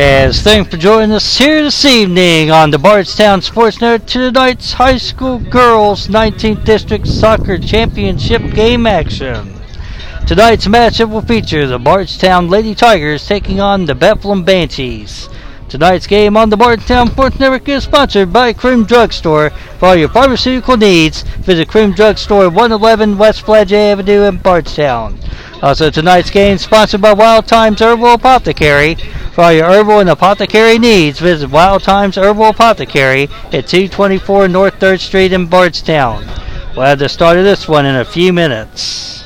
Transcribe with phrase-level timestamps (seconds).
[0.00, 4.72] As thanks for joining us here this evening on the Bardstown Sports Network to tonight's
[4.72, 9.60] high school girls 19th District Soccer Championship game action.
[10.26, 15.28] Tonight's matchup will feature the Bardstown Lady Tigers taking on the Bethlehem Banshees.
[15.68, 19.50] Tonight's game on the Bardstown Sports Network is sponsored by Cream Drugstore.
[19.78, 25.18] For all your pharmaceutical needs, visit Cream Drugstore 111 West Flaget Avenue in Bardstown.
[25.62, 28.96] Also, tonight's game sponsored by Wild Times Herbal Apothecary.
[29.40, 33.22] For all your herbal and apothecary needs, visit Wild Times Herbal Apothecary
[33.54, 36.26] at 224 North 3rd Street in Bardstown.
[36.76, 39.19] We'll have the start of this one in a few minutes.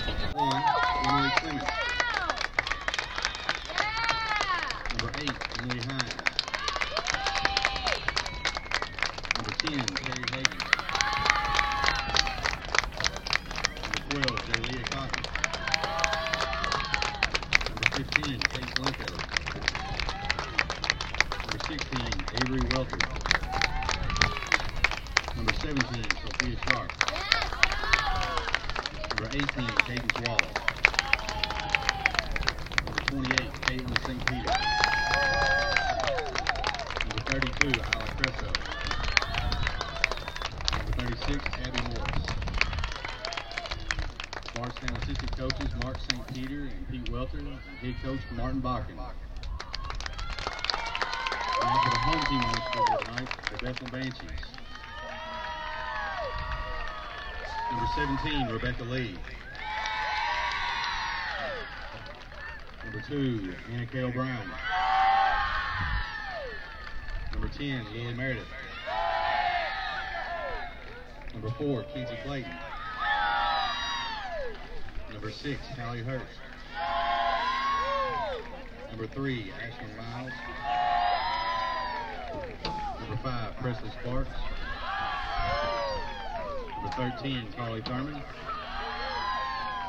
[87.24, 88.22] 10, Carly Thurman.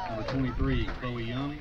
[0.08, 1.58] Number 23, Chloe Young.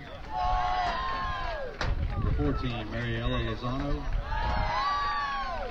[2.12, 4.00] Number 14, Mariella Lozano.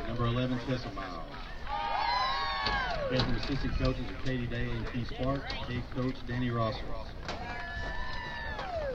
[0.09, 1.23] Number 11, Tessa Miles.
[3.11, 5.49] Head assistant coaches are Katie Day and Keith Spark.
[5.49, 6.83] Head coach, Danny Rosser.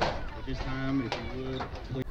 [0.03, 2.05] At this time, if you would, please.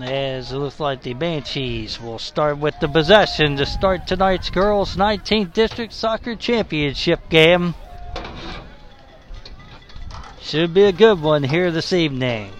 [0.00, 4.96] As it looks like the Banshees will start with the possession to start tonight's girls
[4.96, 7.74] 19th District Soccer Championship game.
[10.40, 12.52] Should be a good one here this evening.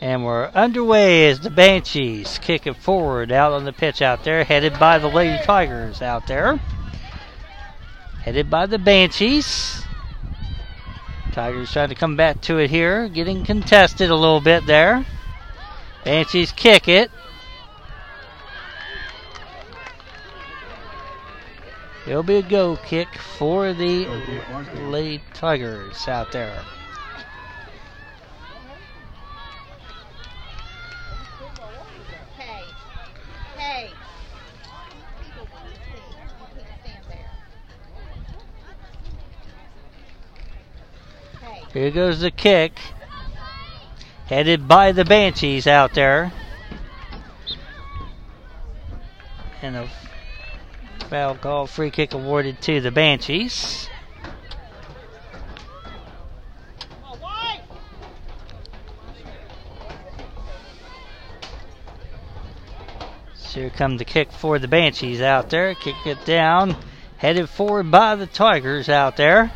[0.00, 4.44] And we're underway as the Banshees kick it forward out on the pitch out there,
[4.44, 6.56] headed by the Lady Tigers out there.
[8.22, 9.82] Headed by the Banshees.
[11.32, 15.04] Tigers trying to come back to it here, getting contested a little bit there.
[16.04, 17.10] Banshees kick it.
[22.06, 24.06] It'll be a go kick for the
[24.88, 26.62] Lady Tigers out there.
[32.36, 32.64] Hey,
[33.56, 33.90] hey.
[35.22, 36.02] People want to see.
[36.10, 37.30] You can't stand there.
[41.40, 41.62] Hey.
[41.80, 42.78] Here goes the kick.
[44.26, 46.30] Headed by the Banshees out there.
[49.62, 49.88] And a
[51.08, 53.88] foul call, free kick awarded to the Banshees.
[63.54, 65.74] Here come the kick for the Banshees out there.
[65.74, 66.76] Kick it down.
[67.16, 69.50] Headed forward by the Tigers out there.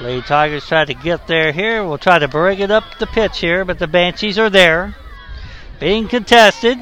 [0.00, 1.84] Lady Tigers try to get there here.
[1.84, 4.96] We'll try to bring it up the pitch here, but the Banshees are there.
[5.78, 6.78] Being contested.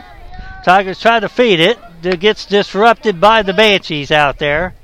[0.65, 1.79] Tigers try to feed it.
[2.03, 4.75] It gets disrupted by the Banshees out there.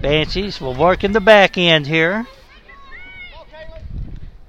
[0.00, 2.26] Banshees will work in the back end here.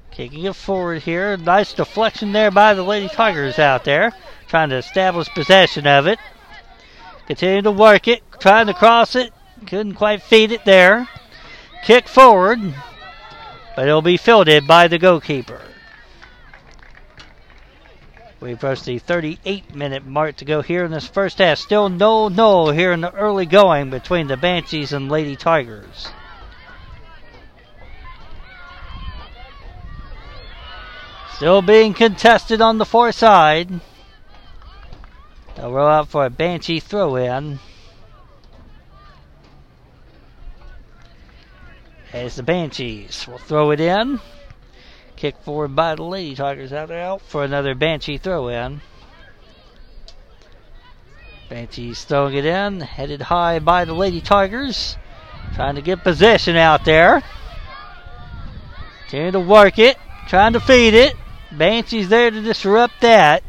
[0.10, 1.38] Kicking it forward here.
[1.38, 4.12] Nice deflection there by the Lady Tigers out there.
[4.48, 6.18] Trying to establish possession of it.
[7.28, 8.24] Continue to work it.
[8.40, 9.32] Trying to cross it.
[9.68, 11.08] Couldn't quite feed it there.
[11.84, 12.74] Kick forward.
[13.80, 15.62] But it'll be fielded by the goalkeeper.
[18.42, 21.60] We approach the 38 minute mark to go here in this first half.
[21.60, 26.10] Still no no here in the early going between the Banshees and Lady Tigers.
[31.36, 33.80] Still being contested on the far side.
[35.56, 37.60] They'll roll out for a Banshee throw in.
[42.12, 44.20] As the Banshees we'll throw it in.
[45.16, 48.82] Kick forward by the Lady Tigers out there out for another Banshee throw in.
[51.50, 54.98] Banshees throwing it in, headed high by the Lady Tigers.
[55.56, 57.22] Trying to get possession out there.
[59.10, 59.98] Trying to work it,
[60.28, 61.16] trying to feed it.
[61.52, 63.44] Banshee's there to disrupt that.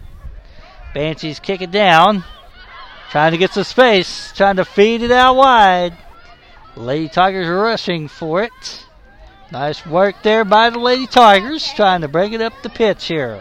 [0.92, 2.24] Banshees kick it down.
[3.10, 5.96] Trying to get some space, trying to feed it out wide.
[6.76, 8.86] Lady Tigers rushing for it.
[9.50, 13.40] Nice work there by the Lady Tigers, trying to bring it up the pitch here.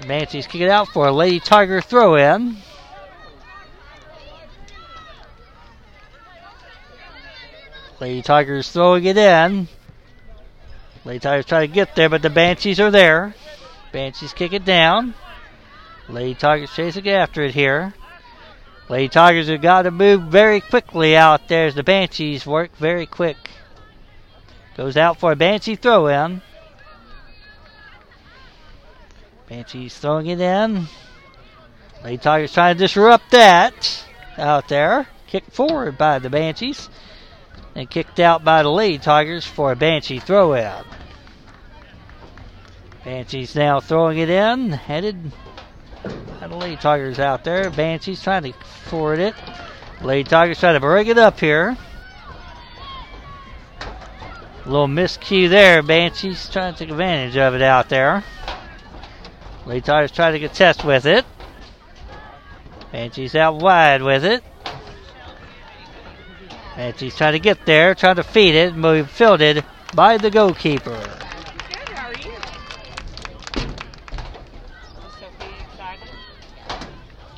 [0.00, 2.58] The Banshees kick it out for a Lady Tiger throw in.
[7.98, 9.68] Lady Tigers throwing it in.
[11.04, 13.34] Lady Tigers try to get there, but the Banshees are there.
[13.90, 15.14] Banshees kick it down.
[16.08, 17.94] Lady Tigers chasing after it here.
[18.88, 23.06] Lady Tigers have got to move very quickly out there as the Banshees work very
[23.06, 23.36] quick.
[24.76, 26.40] Goes out for a Banshee throw in.
[29.48, 30.86] Banshees throwing it in.
[32.04, 34.04] Lady Tigers trying to disrupt that
[34.38, 35.08] out there.
[35.26, 36.88] Kicked forward by the Banshees.
[37.74, 40.84] And kicked out by the Lady Tigers for a Banshee throw in.
[43.04, 44.70] Banshees now throwing it in.
[44.70, 45.32] Headed
[46.40, 47.70] the Lady Tigers out there.
[47.70, 49.34] Banshees trying to forward it.
[50.02, 51.76] Lady Tigers trying to break it up here.
[54.64, 55.82] A little miscue there.
[55.82, 58.24] Banshees trying to take advantage of it out there.
[59.64, 61.24] Lady Tigers trying to contest with it.
[62.92, 64.42] Banshees out wide with it.
[66.76, 69.64] Banshees trying to get there, trying to feed it, and be fielded
[69.94, 70.90] by the goalkeeper.
[70.90, 72.34] Good, how are you?
[75.18, 76.10] Sophie excited?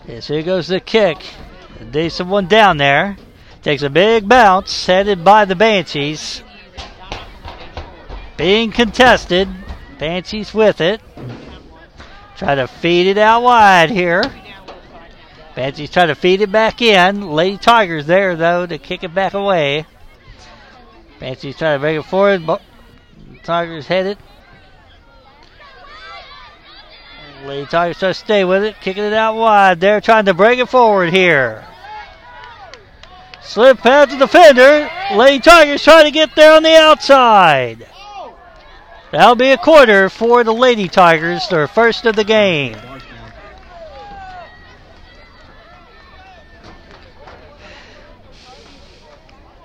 [0.09, 1.19] Yes, here goes the kick.
[1.81, 3.19] A decent one down there.
[3.61, 6.43] Takes a big bounce, headed by the Banshees.
[8.39, 9.51] Being contested.
[9.99, 11.03] Banshees with it.
[12.39, 14.25] Try to feed it out wide here.
[15.55, 17.31] Banshees try to feed it back in.
[17.31, 19.85] Lady Tigers there, though, to kick it back away.
[21.21, 22.49] Banshees try to bring it forward.
[23.43, 24.17] Tigers headed.
[27.45, 29.81] Lady Tigers try to stay with it, kicking it out wide.
[29.81, 31.65] They're trying to bring it forward here.
[33.43, 34.91] Slip past the defender.
[35.15, 37.87] Lady Tigers trying to get there on the outside.
[39.11, 42.77] That'll be a quarter for the Lady Tigers, their first of the game.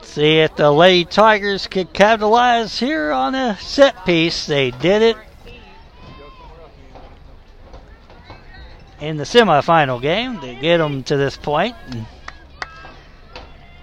[0.02, 4.46] See if the Lady Tigers could capitalize here on a set piece.
[4.46, 5.18] They did it
[9.00, 11.76] in the semifinal game to get them to this point.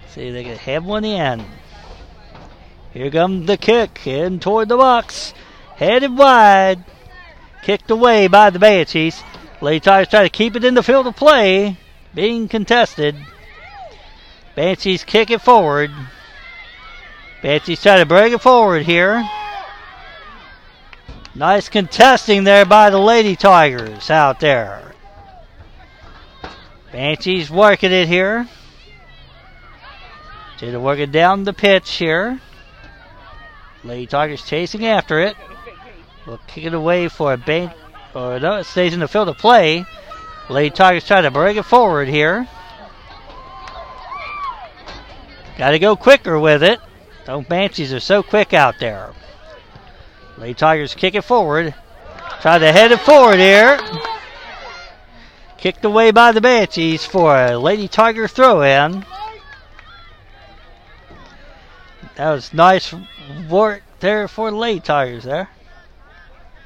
[0.09, 1.45] See if they can have one in.
[2.93, 5.33] Here comes the kick in toward the box.
[5.75, 6.83] Headed wide.
[7.63, 9.23] Kicked away by the Banshees.
[9.61, 11.77] Lady Tigers try to keep it in the field of play.
[12.13, 13.15] Being contested.
[14.55, 15.91] Banshees kick it forward.
[17.41, 19.23] Banshees try to break it forward here.
[21.33, 24.91] Nice contesting there by the Lady Tigers out there.
[26.91, 28.47] Banshees working it here.
[30.57, 32.39] Trying to work it down the pitch here.
[33.83, 35.35] Lady Tigers chasing after it.
[36.27, 37.71] We'll kick it away for a bank.
[38.13, 39.85] Or no, it stays in the field of play.
[40.49, 42.47] Lady Tigers trying to bring it forward here.
[45.57, 46.79] Got to go quicker with it.
[47.25, 49.13] Those Banshees are so quick out there.
[50.37, 51.73] Lady Tigers kick it forward.
[52.41, 53.79] Try to head it forward here.
[55.61, 59.05] Kicked away by the Banshees for a Lady Tiger throw in.
[62.15, 62.91] That was nice
[63.47, 65.49] work there for the Lady Tigers there.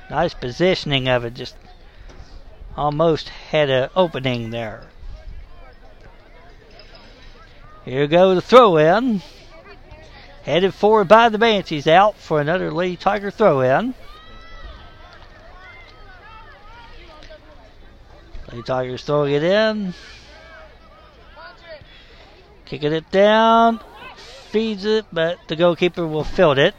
[0.10, 1.34] Nice positioning of it.
[1.34, 1.58] Just
[2.78, 4.88] almost had an opening there.
[7.84, 9.22] Here goes the throw in.
[10.44, 13.94] Headed forward by the Banshees out for another Lady Tiger throw in.
[18.64, 19.94] Tigers throwing it in.
[22.66, 23.80] Kicking it down.
[24.50, 26.76] Feeds it, but the goalkeeper will field it.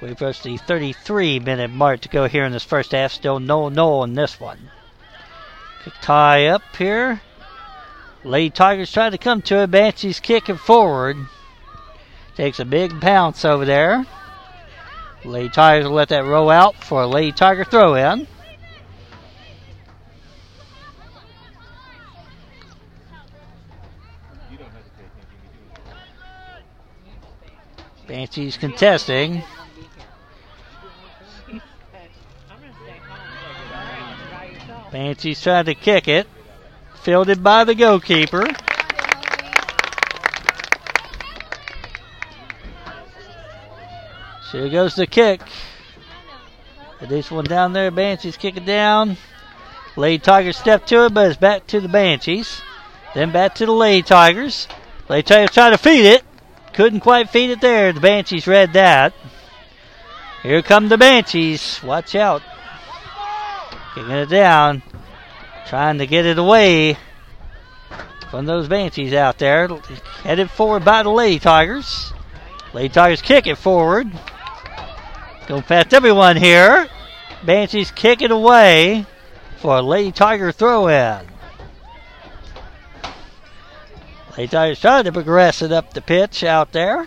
[0.00, 3.12] We approach the 33 minute mark to go here in this first half.
[3.12, 4.70] Still no no in this one.
[5.84, 7.22] Kick tie up here.
[8.22, 9.70] Lady Tigers trying to come to it.
[9.70, 11.16] Banshees kicking forward.
[12.36, 14.04] Takes a big pounce over there.
[15.24, 18.26] Lady Tigers will let that roll out for a Lady Tiger throw in.
[28.06, 29.42] Banshees contesting.
[34.92, 36.26] Banshees trying to kick it.
[37.02, 38.46] Fielded by the goalkeeper.
[44.50, 45.40] So here goes the kick.
[47.08, 49.16] This one down there, Banshees kick it down.
[49.96, 52.62] Lady Tigers step to it, but it's back to the Banshees.
[53.14, 54.68] Then back to the Lady Tigers.
[55.08, 56.22] Lady Tigers try to feed it.
[56.76, 57.94] Couldn't quite feed it there.
[57.94, 59.14] The Banshees read that.
[60.42, 61.82] Here come the Banshees.
[61.82, 62.42] Watch out.
[63.94, 64.82] Kicking it down.
[65.66, 66.98] Trying to get it away
[68.30, 69.68] from those Banshees out there.
[70.22, 72.12] Headed forward by the Lady Tigers.
[72.74, 74.12] Lady Tigers kick it forward.
[75.46, 76.88] Going past everyone here.
[77.42, 79.06] Banshees kick it away
[79.60, 81.26] for a Lady Tiger throw in.
[84.36, 87.06] Tigers trying to progress it up the pitch out there.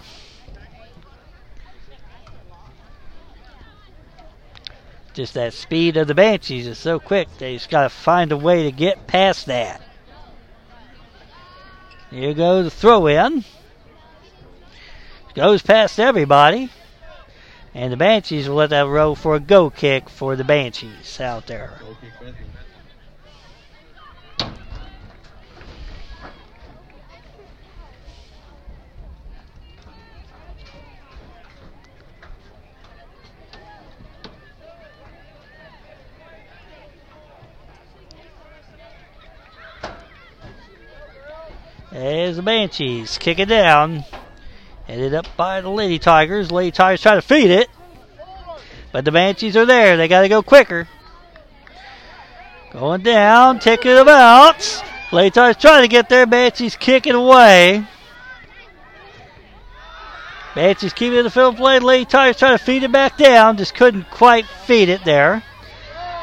[5.13, 8.37] Just that speed of the Banshees is so quick, they just got to find a
[8.37, 9.81] way to get past that.
[12.09, 13.43] Here goes the throw in.
[15.35, 16.69] Goes past everybody.
[17.73, 21.45] And the Banshees will let that roll for a go kick for the Banshees out
[21.45, 21.79] there.
[22.19, 22.33] Kick
[41.91, 43.17] There's the Banshees.
[43.17, 44.03] Kick it down.
[44.85, 46.51] Headed up by the Lady Tigers.
[46.51, 47.69] Lady Tigers try to feed it.
[48.91, 49.97] But the Banshees are there.
[49.97, 50.87] They got to go quicker.
[52.71, 53.59] Going down.
[53.59, 54.83] Taking them out.
[55.11, 56.27] Lady Tigers trying to get there.
[56.27, 57.85] Banshees kicking away.
[60.53, 61.79] Banshees keeping the field play.
[61.79, 63.57] Lady Tigers trying to feed it back down.
[63.57, 65.43] Just couldn't quite feed it there.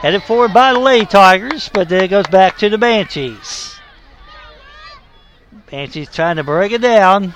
[0.00, 1.68] Headed forward by the Lady Tigers.
[1.72, 3.75] But then it goes back to the Banshees.
[5.70, 7.34] Banshees trying to break it down.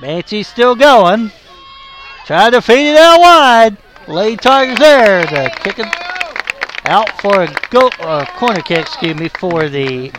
[0.00, 1.30] Banshees still going.
[2.26, 3.76] Trying to feed it out wide.
[4.06, 5.86] Lady Tigers there to kick it
[6.84, 10.12] out for a go uh, corner kick, excuse me, for the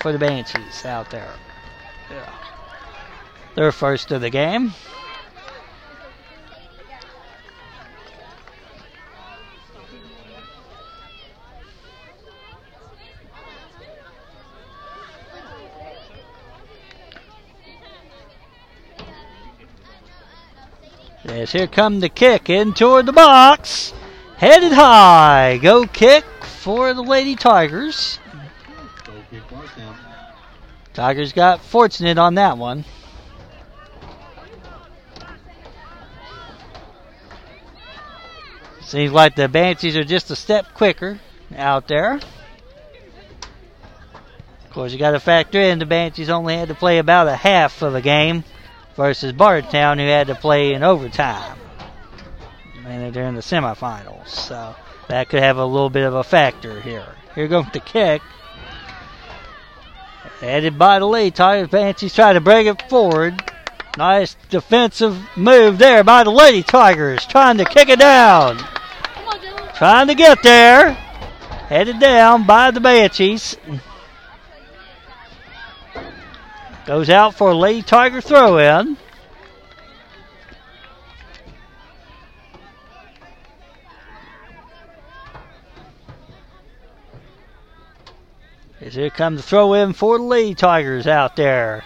[0.00, 1.32] for the Banshees out there.
[2.10, 2.34] Yeah.
[3.54, 4.72] Their first of the game.
[21.28, 23.92] Yes, here come the kick in toward the box.
[24.36, 25.58] Headed high.
[25.60, 28.20] Go kick for the Lady Tigers.
[30.94, 32.84] Tigers got fortunate on that one.
[38.82, 41.18] Seems like the Banshees are just a step quicker
[41.56, 42.14] out there.
[42.14, 42.22] Of
[44.70, 47.82] course, you got to factor in the Banshees only had to play about a half
[47.82, 48.44] of a game
[48.96, 51.58] versus Bardstown, who had to play in overtime.
[52.84, 54.74] And they're in the semifinals, so
[55.08, 57.14] that could have a little bit of a factor here.
[57.34, 58.22] Here goes the kick.
[60.40, 63.42] Headed by the lead, Tigers Banshees try to bring it forward.
[63.96, 68.58] Nice defensive move there by the Lady Tigers, trying to kick it down.
[69.74, 70.92] Trying to get there.
[71.68, 73.56] Headed down by the Banshees.
[76.86, 78.96] Goes out for a Lady Tiger throw in.
[88.78, 91.82] Here comes the throw in for the Lady Tigers out there.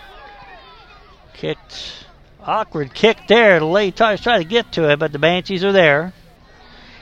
[1.33, 2.07] Kicked,
[2.45, 3.59] awkward kick there.
[3.59, 6.13] The Lady Tigers try to get to it, but the Banshees are there.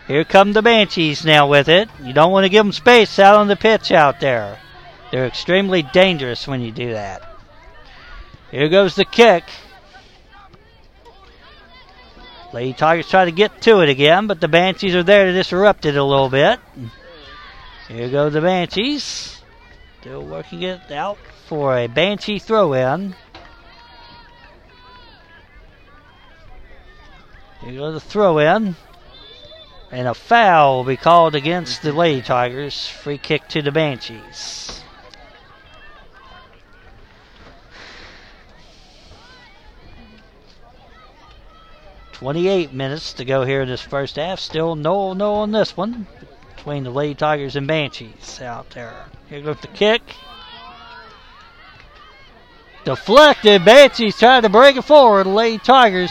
[0.06, 1.88] Here come the Banshees now with it.
[2.02, 4.58] You don't want to give them space out on the pitch out there.
[5.10, 7.37] They're extremely dangerous when you do that.
[8.50, 9.44] Here goes the kick.
[12.52, 15.84] Lady Tigers try to get to it again, but the Banshees are there to disrupt
[15.84, 16.58] it a little bit.
[17.88, 19.42] Here go the Banshees.
[20.00, 23.14] Still working it out for a Banshee throw in.
[27.60, 28.76] Here goes the throw in.
[29.90, 32.88] And a foul will be called against the Lady Tigers.
[32.88, 34.77] Free kick to the Banshees.
[42.18, 44.40] Twenty-eight minutes to go here in this first half.
[44.40, 46.08] Still no no on this one
[46.56, 49.04] between the Lady Tigers and Banshees out there.
[49.28, 50.02] Here goes the kick.
[52.84, 53.64] Deflected.
[53.64, 55.28] Banshees trying to break it forward.
[55.28, 56.10] Lady Tigers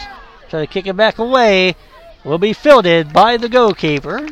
[0.50, 1.76] try to kick it back away.
[2.24, 4.30] Will be fielded by the goalkeeper.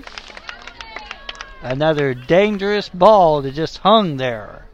[1.61, 4.65] Another dangerous ball that just hung there.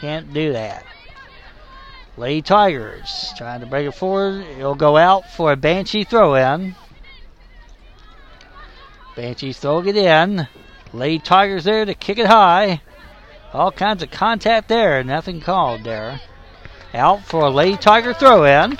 [0.00, 0.84] Can't do that.
[2.18, 4.44] Lady Tigers trying to break it forward.
[4.58, 6.74] It'll go out for a Banshee throw in.
[9.14, 10.48] Banshees throwing it in.
[10.92, 12.82] Lady Tigers there to kick it high.
[13.52, 15.04] All kinds of contact there.
[15.04, 16.20] Nothing called there.
[16.92, 18.76] Out for a Lady Tiger throw in.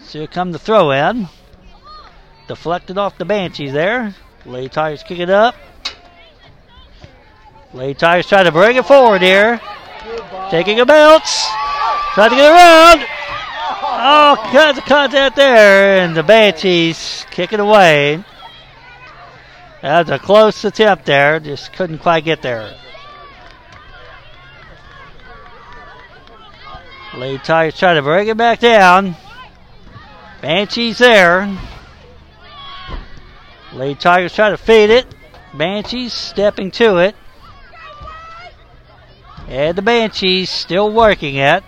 [0.00, 1.28] So here come the throw in.
[2.50, 4.12] Deflected off the Banshees there.
[4.44, 5.54] Lady Tigers kick it up.
[7.72, 9.60] Lady Tigers try to bring it forward here.
[10.50, 11.46] Taking a bounce.
[12.14, 13.06] Trying to get around.
[13.84, 16.02] All kinds of contact there.
[16.02, 18.24] And the Banshees kick it away.
[19.80, 21.38] That was a close attempt there.
[21.38, 22.74] Just couldn't quite get there.
[27.14, 29.14] Lady Tigers try to bring it back down.
[30.42, 31.48] Banshees there.
[33.72, 35.06] Lady Tigers try to feed it.
[35.54, 37.14] Banshees stepping to it.
[39.48, 41.62] And the Banshees still working it.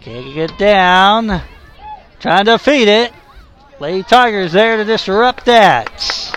[0.00, 1.42] Kicking it down.
[2.20, 3.12] Trying to feed it.
[3.80, 6.34] Lady Tigers there to disrupt that.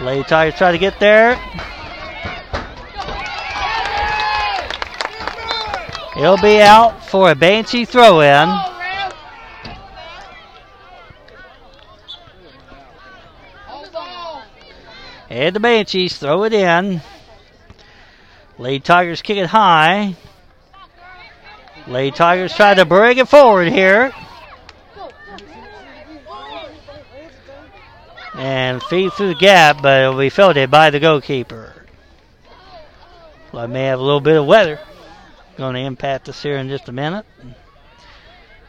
[0.00, 1.34] Lady Tigers try to get there.
[6.14, 8.69] He'll be out for a Banshee throw in.
[15.30, 17.00] And the Banshees throw it in.
[18.58, 20.16] Lady Tigers kick it high.
[21.86, 24.12] Lady Tigers try to bring it forward here.
[28.34, 31.74] And feed through the gap, but it'll be fielded by the goalkeeper.
[33.52, 34.80] Well, I may have a little bit of weather.
[35.56, 37.26] Going to impact us here in just a minute.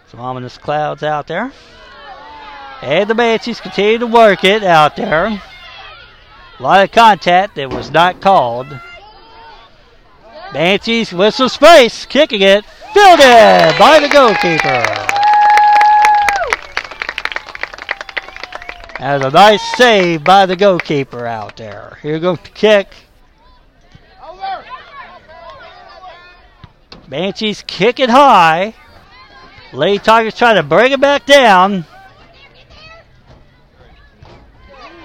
[0.10, 1.52] Some ominous clouds out there.
[2.82, 5.42] And the Banshees continue to work it out there.
[6.62, 8.68] A lot of contact that was not called.
[10.54, 14.86] Banshees with some space, kicking it, fielded by the goalkeeper.
[19.00, 21.98] That was a nice save by the goalkeeper out there.
[22.04, 22.90] Here goes the kick.
[27.08, 28.76] Banshees kick it high.
[29.74, 31.86] Lady Tigers trying to bring it back down.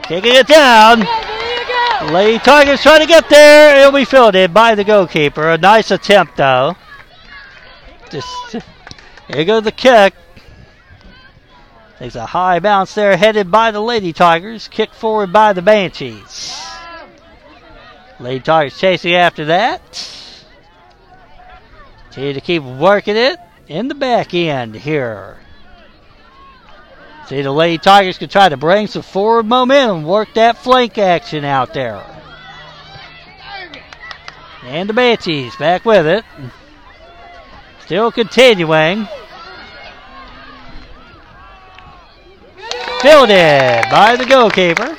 [0.03, 1.07] Kicking it down.
[2.05, 3.79] Lady Tigers trying to get there.
[3.79, 5.51] It'll be fielded by the goalkeeper.
[5.51, 6.77] A nice attempt, though.
[8.11, 8.57] Just
[9.29, 10.15] here goes the kick.
[11.99, 14.69] Takes a high bounce there, headed by the Lady Tigers.
[14.69, 16.55] Kick forward by the Banshees.
[18.21, 19.83] Lady Tigers chasing after that.
[22.05, 25.39] Continue to keep working it in the back end here.
[27.29, 31.45] See, the Lady Tigers can try to bring some forward momentum, work that flank action
[31.45, 32.05] out there.
[34.63, 36.25] And the Banshees back with it.
[37.85, 39.09] Still continuing.
[43.01, 44.97] Fielded by the goalkeeper.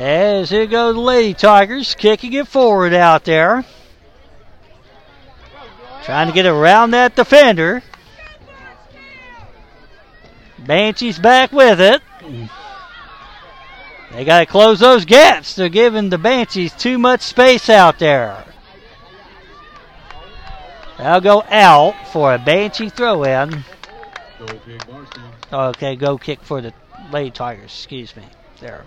[0.00, 3.66] As here goes the Lady Tigers, kicking it forward out there.
[6.04, 7.82] Trying to get around that defender.
[10.58, 12.00] Banshees back with it.
[14.12, 15.54] They got to close those gaps.
[15.54, 18.42] They're giving the Banshees too much space out there.
[20.96, 23.50] That'll go out for a Banshee throw in.
[24.38, 25.32] Go kick Bardstown.
[25.52, 26.72] Okay, go kick for the
[27.12, 27.64] Lady Tigers.
[27.64, 28.24] Excuse me.
[28.60, 28.86] There.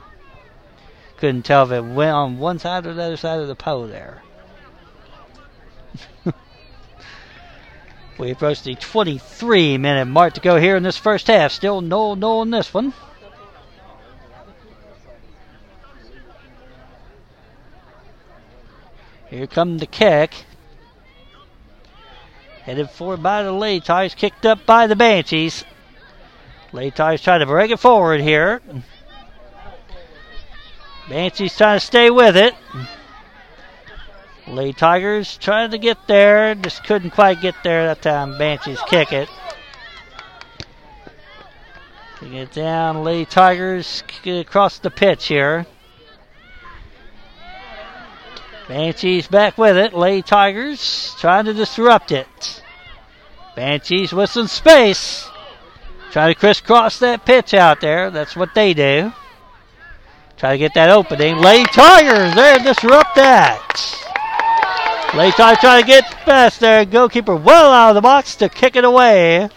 [1.17, 3.87] Couldn't tell if it went on one side or the other side of the pole
[3.87, 4.21] there.
[8.17, 11.51] we approach the 23 minute mark to go here in this first half.
[11.51, 12.93] Still no no in this one.
[19.29, 20.45] Here come the kick.
[22.65, 25.65] Headed forward by the Lady Tigers, kicked up by the Banshees.
[26.71, 28.61] Lady Tigers trying to break it forward here.
[31.09, 32.55] Banshees trying to stay with it.
[34.47, 38.37] Lady Tigers trying to get there, just couldn't quite get there that time.
[38.37, 39.29] Banshees kick it.
[42.19, 43.03] Kick it down.
[43.03, 45.65] Lady Tigers across the pitch here.
[48.67, 49.93] Banshees back with it.
[49.93, 52.63] Lady Tigers trying to disrupt it.
[53.55, 55.29] Banshees with some space.
[56.11, 58.09] Try to crisscross that pitch out there.
[58.09, 59.11] That's what they do.
[60.43, 61.37] Try to get that opening.
[61.37, 63.55] Lady Tigers there disrupt that.
[65.15, 66.83] Lady Tigers trying to get past there.
[66.83, 69.47] Goalkeeper well out of the box to kick it away.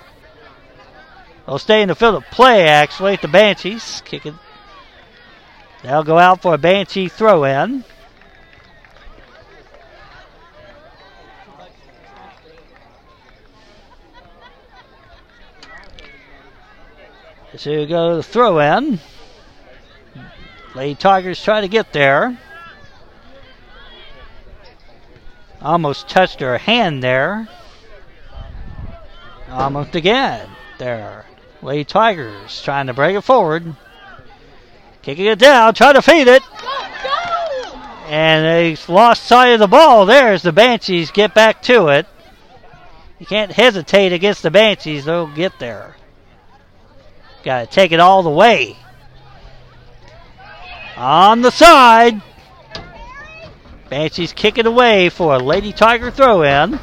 [1.44, 3.16] They'll stay in the field of play actually.
[3.16, 4.34] The Banshees kick it.
[5.82, 7.82] They'll go out for a Banshee throw in.
[17.56, 19.00] So you go the throw in.
[20.76, 22.36] Lady Tigers try to get there.
[25.62, 27.48] Almost touched her hand there.
[29.48, 31.24] Almost again there.
[31.62, 33.74] Lady Tigers trying to break it forward.
[35.00, 36.42] Kicking it down, trying to feed it.
[38.08, 42.06] And they lost sight of the ball there as the Banshees get back to it.
[43.18, 45.96] You can't hesitate against the Banshees, they'll get there.
[47.44, 48.76] Got to take it all the way.
[50.96, 52.22] On the side.
[53.90, 56.80] Banshees kick it away for a Lady Tiger throw in.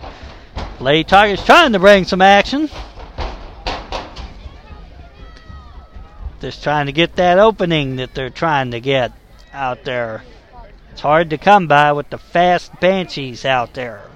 [0.80, 2.70] Lady Tigers trying to bring some action.
[6.40, 9.12] Just trying to get that opening that they're trying to get
[9.52, 10.24] out there.
[10.90, 14.11] It's hard to come by with the fast Banshees out there.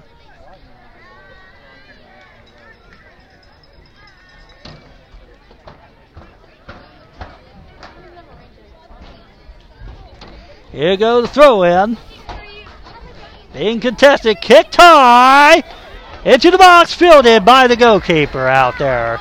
[10.71, 11.97] Here goes the throw in.
[13.53, 15.63] Being contested, kicked high
[16.25, 19.19] into the box, fielded by the goalkeeper out there.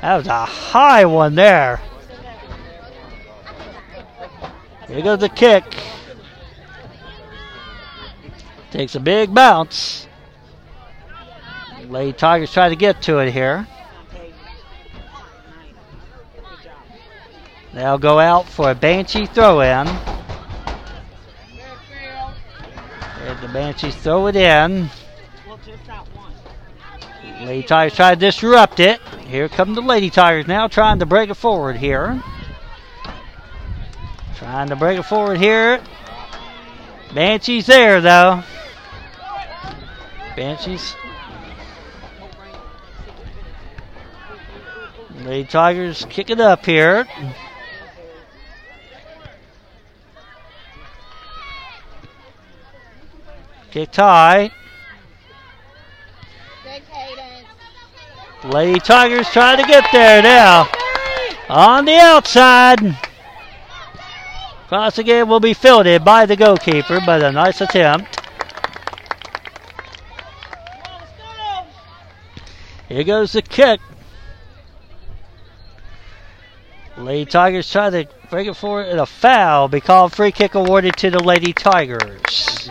[0.00, 1.80] That was a high one there.
[4.86, 5.64] Here goes the kick.
[8.70, 10.06] Takes a big bounce.
[11.88, 13.66] Lady Tigers try to get to it here.
[17.72, 20.13] They'll go out for a Banshee throw in.
[23.34, 24.88] And the Banshees throw it in.
[27.40, 29.00] Lady Tigers try to disrupt it.
[29.26, 32.22] Here come the Lady Tigers now trying to break it forward here.
[34.36, 35.82] Trying to break it forward here.
[37.12, 38.44] Banshees there though.
[40.36, 40.94] Banshees.
[45.22, 47.06] Lady Tigers kick it up here.
[53.74, 54.52] Kicked high.
[58.44, 60.68] Lady Tigers trying to get there now.
[61.48, 62.96] On the outside.
[64.68, 68.20] Cross again will be fielded by the goalkeeper, but a nice attempt.
[72.88, 73.80] Here goes the kick.
[76.96, 79.66] Lady Tigers try to break it forward and a foul.
[79.66, 82.68] Be called free kick awarded to the Lady Tigers.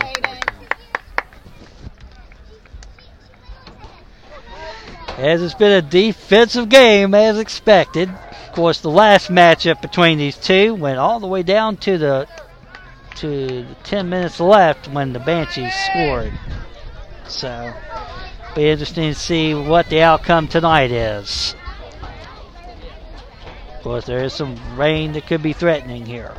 [5.16, 8.08] As it's been a defensive game as expected.
[8.10, 12.28] Of course, the last matchup between these two went all the way down to the
[13.16, 13.28] to
[13.62, 16.32] the 10 minutes left when the Banshees scored.
[17.28, 17.72] So,
[18.56, 21.54] be interesting to see what the outcome tonight is.
[23.76, 26.34] Of course, there is some rain that could be threatening here.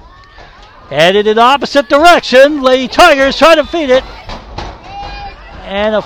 [0.90, 2.62] Headed in opposite direction.
[2.62, 4.04] Lady Tigers try to feed it.
[5.64, 6.02] And a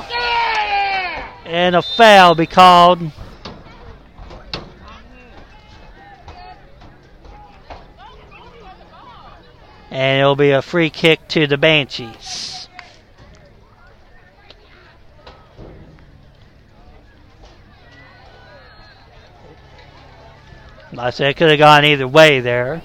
[1.49, 3.01] and a foul be called.
[9.89, 12.67] And it'll be a free kick to the Banshees.
[20.93, 22.83] Like I said, it could have gone either way there.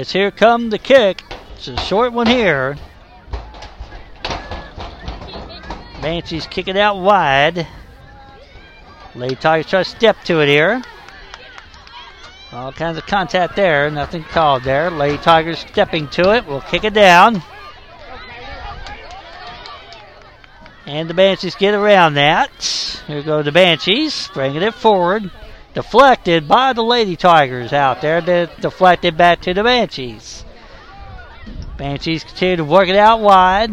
[0.00, 1.22] It's here come the kick.
[1.56, 2.78] It's a short one here.
[6.00, 7.66] Banshees kick it out wide.
[9.14, 10.82] Lady Tigers try to step to it here.
[12.50, 13.90] All kinds of contact there.
[13.90, 14.90] Nothing called there.
[14.90, 16.46] Lady Tigers stepping to it.
[16.46, 17.42] We'll kick it down.
[20.86, 23.02] And the Banshees get around that.
[23.06, 25.30] Here go the Banshees, bringing it forward.
[25.72, 28.20] Deflected by the Lady Tigers out there.
[28.20, 30.44] De- deflected back to the Banshees.
[31.76, 33.70] Banshees continue to work it out wide.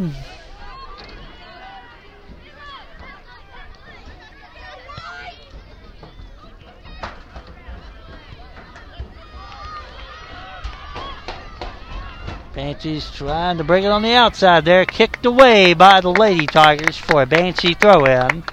[12.53, 14.85] Banshees trying to bring it on the outside there.
[14.85, 18.43] Kicked away by the Lady Tigers for a Banshee throw in.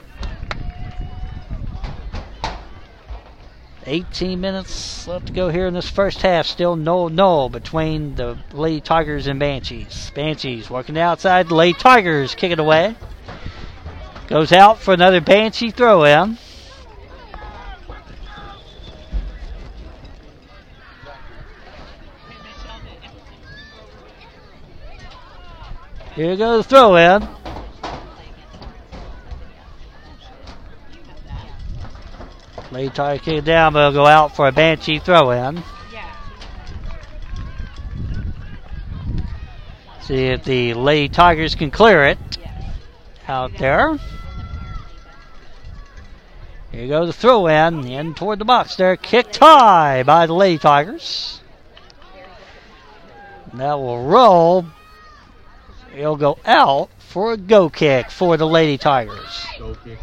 [3.86, 6.46] 18 minutes left to go here in this first half.
[6.46, 10.10] Still no no between the Lady Tigers and Banshees.
[10.14, 11.48] Banshees working the outside.
[11.48, 12.96] The Lady Tigers kick it away.
[14.26, 16.38] Goes out for another Banshee throw in.
[26.14, 27.28] Here goes throw in.
[32.74, 35.62] Lady Tiger kick it down, but it'll go out for a Banshee throw in.
[40.00, 42.18] See if the Lady Tigers can clear it
[43.28, 43.96] out there.
[46.72, 48.96] Here goes the throw in, in toward the box there.
[48.96, 51.40] Kicked high by the Lady Tigers.
[53.52, 54.66] And that will roll.
[55.94, 59.46] It'll go out for a go kick for the Lady Tigers.
[59.60, 60.00] Goal kick.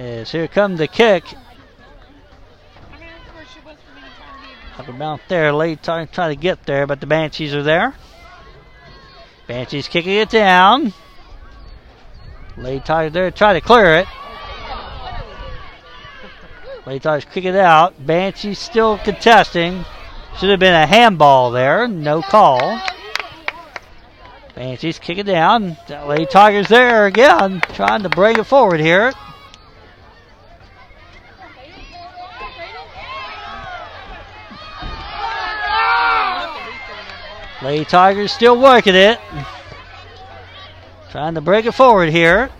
[0.00, 1.24] Yes, here comes the kick.
[1.26, 1.36] Trying
[4.78, 5.52] Up about there.
[5.52, 7.94] Lady Tigers trying to get there, but the Banshees are there.
[9.46, 10.94] Banshees kicking it down.
[12.56, 14.06] Lady Tigers there try to clear it.
[16.86, 18.06] Lady Tigers kicking it out.
[18.06, 19.84] Banshees still contesting.
[20.38, 21.86] Should have been a handball there.
[21.86, 22.80] No call.
[24.54, 25.76] Banshees kick it down.
[26.06, 29.12] Lady Tigers there again, trying to bring it forward here.
[37.62, 39.18] Lady Tigers still working it.
[41.10, 42.50] Trying to break it forward here.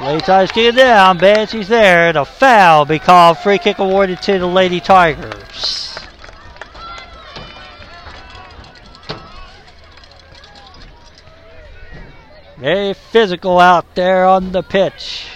[0.00, 1.18] Lady Tigers kick it down.
[1.18, 2.12] Banshee's there.
[2.12, 3.38] The foul be called.
[3.38, 5.98] Free kick awarded to the Lady Tigers.
[12.58, 15.26] Very physical out there on the pitch.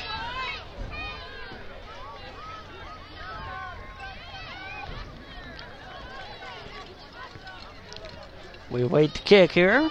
[8.73, 9.91] We wait the kick here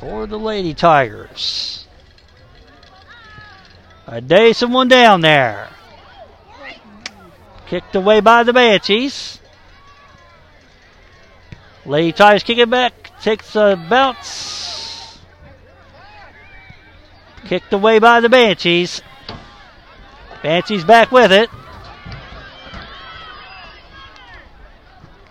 [0.00, 1.86] for the Lady Tigers.
[4.08, 5.68] A day someone down there.
[7.68, 9.38] Kicked away by the Banshees.
[11.86, 15.20] Lady Tigers kick it back, takes a bounce.
[17.44, 19.00] Kicked away by the Banshees.
[20.42, 21.48] Banshees back with it.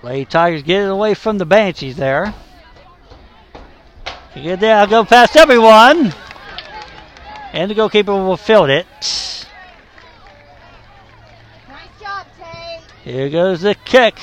[0.04, 2.34] Lady Tigers get it away from the Banshees there.
[4.34, 6.14] Kick I'll go past everyone.
[7.54, 8.88] And the goalkeeper will field it.
[11.68, 12.82] Nice job, Tate.
[13.04, 14.18] Here goes the kick.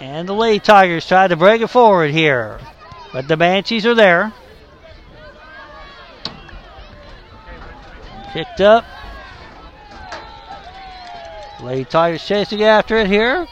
[0.00, 2.60] And the Lady Tigers try to break it forward here.
[3.12, 4.32] But the Banshees are there.
[8.32, 8.84] Kicked up.
[11.62, 13.46] Lady Tigers chasing after it here.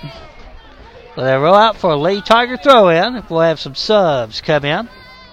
[1.15, 3.25] So they roll out for a Lady Tiger throw in.
[3.29, 4.89] We'll have some subs come in.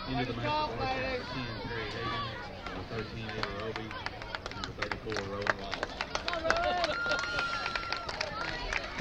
[0.09, 2.11] Into the match for Bardstown, 10, Terry Hagan.
[2.73, 3.89] Number 13, Eva Roby.
[4.55, 5.85] Number 34, Rowan Wallace.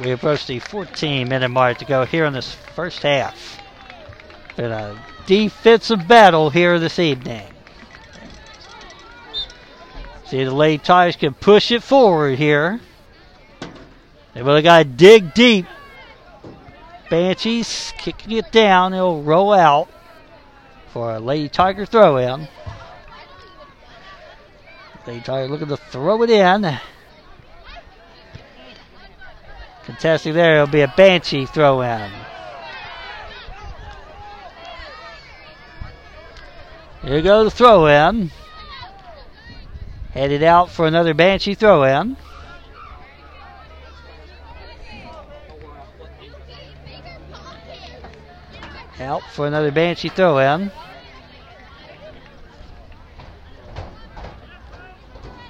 [0.04, 3.60] We approach the 14 minute mark to go here in this first half.
[4.56, 7.46] Been a defensive battle here this evening.
[10.26, 12.80] See, the Lady Tigers can push it forward here.
[14.34, 15.66] They really got to dig deep.
[17.08, 18.92] Banshees kicking it down.
[18.92, 19.88] It'll roll out
[20.88, 22.48] for a Lady Tiger throw in.
[25.06, 26.78] Lady Tiger looking to throw it in.
[29.84, 32.10] Contesting there, it'll be a Banshee throw in.
[37.02, 38.30] Here goes the throw in.
[40.12, 42.16] Headed out for another Banshee throw in.
[49.00, 50.70] Out for another Banshee throw in.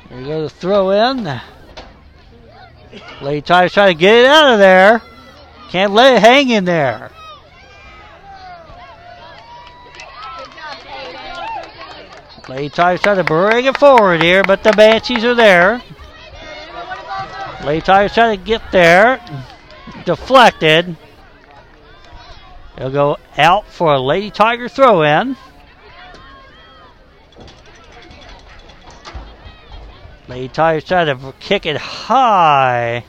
[0.09, 1.41] Here goes the throw in.
[3.21, 5.03] Lady Tigers trying to get it out of there.
[5.69, 7.11] Can't let it hang in there.
[12.49, 15.83] Lady Tigers trying to bring it forward here, but the Banshees are there.
[17.65, 19.21] Lady Tigers trying to get there.
[20.05, 20.97] Deflected.
[22.77, 25.37] They'll go out for a Lady Tiger throw in.
[30.27, 33.05] Lady Tigers trying to kick it high.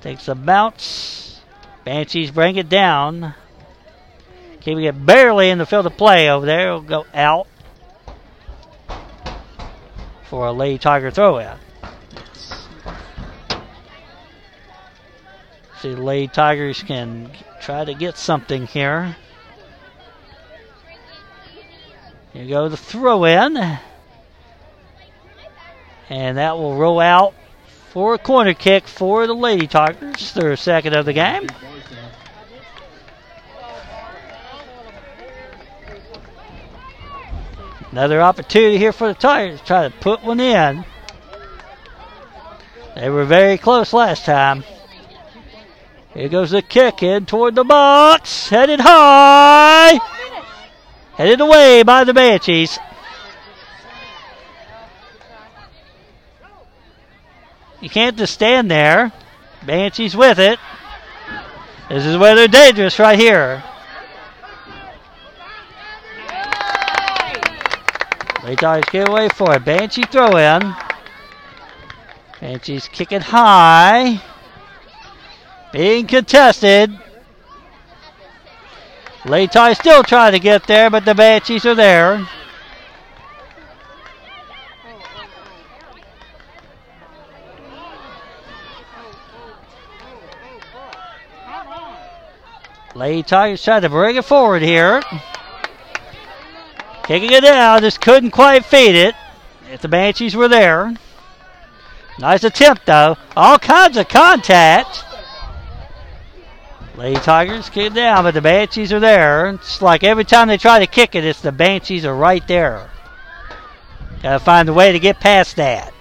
[0.00, 1.40] Takes a bounce.
[1.84, 3.34] Banshees bring it down.
[4.60, 6.68] Keeping it barely in the field of play over there.
[6.68, 7.46] It'll go out
[10.24, 11.56] for a Lady Tiger throw in.
[15.80, 17.30] See, Lady Tigers can
[17.70, 19.16] try to get something here.
[22.32, 23.56] Here go the throw in.
[26.08, 27.32] And that will roll out
[27.90, 31.46] for a corner kick for the Lady Tigers, their second of the game.
[37.92, 40.84] Another opportunity here for the Tigers to try to put one in.
[42.96, 44.64] They were very close last time.
[46.14, 48.48] Here goes the kick in toward the box.
[48.48, 49.98] Headed high.
[51.14, 52.78] Headed away by the Banshees.
[57.80, 59.12] You can't just stand there.
[59.64, 60.58] Banshees with it.
[61.88, 63.62] This is where they're dangerous right here.
[68.56, 70.74] Tigers get away for a Banshee throw in.
[72.40, 74.20] Banshees kicking high.
[75.72, 76.98] Being contested.
[79.24, 82.26] Tigers still trying to get there, but the Banshees are there.
[92.94, 95.02] Lady Tigers trying to bring it forward here.
[97.04, 99.14] Kicking it out, just couldn't quite feed it.
[99.72, 100.94] If the Banshees were there.
[102.18, 103.16] Nice attempt though.
[103.36, 105.04] All kinds of contact.
[107.00, 109.48] Lady Tigers kick down, but the Banshees are there.
[109.48, 112.90] It's like every time they try to kick it, it's the Banshees are right there.
[114.22, 115.94] Gotta find a way to get past that.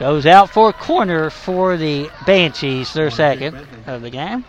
[0.00, 4.44] Goes out for a corner for the Banshees, their second of the game.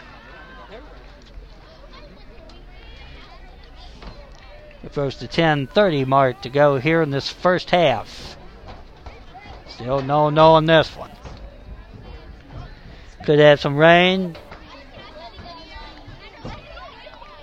[4.82, 8.36] It Approach the 10:30 mark to go here in this first half.
[9.68, 11.12] Still no no on this one.
[13.24, 14.36] Could have some rain.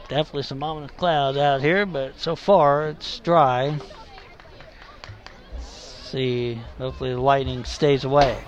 [0.09, 3.79] Definitely some ominous clouds out here, but so far it's dry.
[5.61, 8.39] see, hopefully the lightning stays away.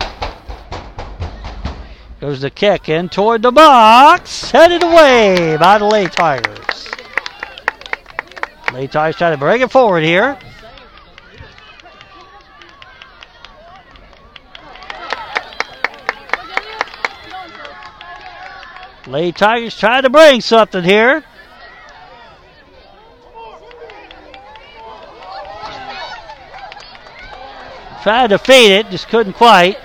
[2.19, 6.89] Goes the kick in toward the box, headed away by the Lay Tigers.
[8.73, 10.39] Lay Tigers trying to bring it forward here.
[19.07, 21.23] Lay Tigers trying to bring something here.
[28.03, 29.77] Tried to feed it, just couldn't quite.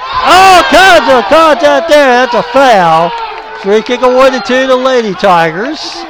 [0.00, 2.26] Oh, kinds of contact there.
[2.26, 3.10] That's a foul.
[3.62, 6.04] Free kick awarded to the Lady Tigers.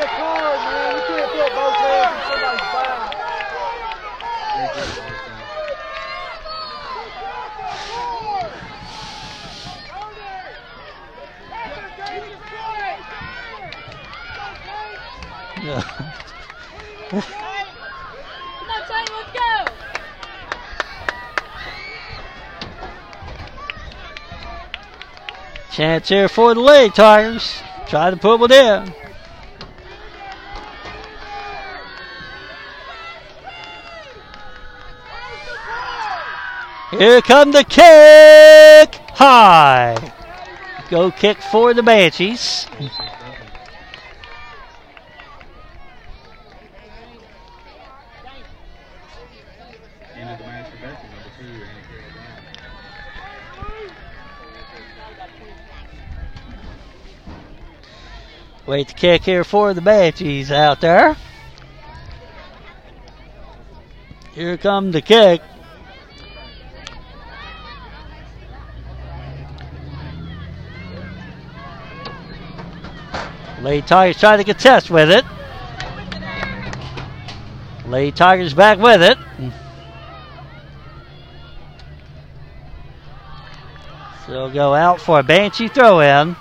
[17.11, 17.25] Big
[25.79, 27.63] Chance here for the Lady Tigers.
[27.87, 28.93] Try to put one in.
[36.91, 39.95] Here come the kick high.
[40.91, 42.67] Go kick for the Banshees.
[42.81, 42.91] Into
[50.17, 52.35] the master bedroom, number two, Anna Carroll Brown.
[58.69, 61.17] Wait to kick here for the Banshees out there.
[64.35, 65.41] Here come the kick.
[73.63, 75.25] Lady Tigers trying to contest with it.
[77.87, 79.17] Lady Tigers back with it.
[84.27, 86.37] So go out for a Banshee throw in.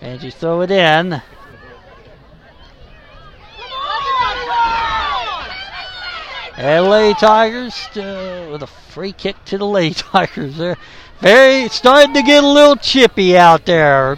[0.00, 1.20] Banshees throw it in.
[6.58, 10.56] LA Tigers uh, with a free kick to the LA Tigers.
[10.56, 10.76] They're
[11.20, 14.16] very starting to get a little chippy out there.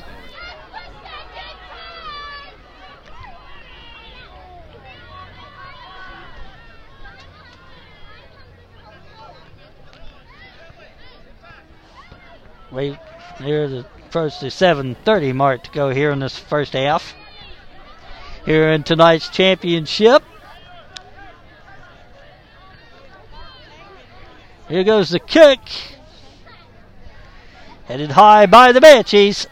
[12.72, 12.96] Wait,
[13.38, 17.14] here's the first the 7:30 mark to go here in this first half.
[18.44, 20.22] Here in tonight's championship.
[24.68, 25.60] Here goes the kick.
[27.84, 29.46] Headed high by the Banshees.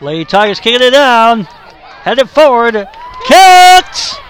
[0.00, 1.42] Lady Tigers kicking it down.
[2.04, 2.88] Headed forward.
[3.26, 4.20] Kicked!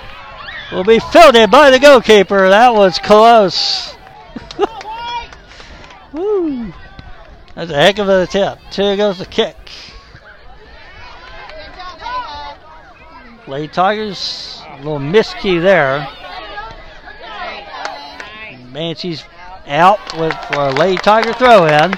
[0.72, 2.48] Will be fielded by the goalkeeper.
[2.48, 3.97] That was close.
[7.58, 8.76] That's a heck of an attempt.
[8.76, 9.56] Here goes the kick.
[13.48, 16.06] Lady Tigers, a little miscue there.
[18.72, 19.24] Banshees
[19.66, 21.94] out with for a Lady Tiger throw in.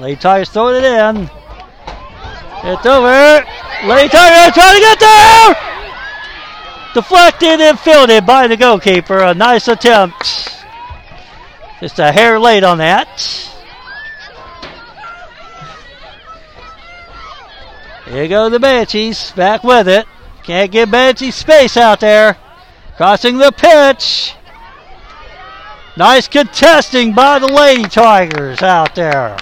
[0.00, 1.28] Lady Tigers throwing it in.
[2.62, 3.44] It's over.
[3.84, 5.56] Lady Tiger trying to get there!
[6.94, 9.18] Deflected and fielded by the goalkeeper.
[9.18, 10.57] A nice attempt.
[11.80, 13.54] Just a hair late on that.
[18.06, 19.32] Here go the Banshees.
[19.32, 20.06] Back with it.
[20.42, 22.36] Can't give Banshee space out there.
[22.96, 24.34] Crossing the pitch.
[25.96, 29.36] Nice contesting by the Lady Tigers out there.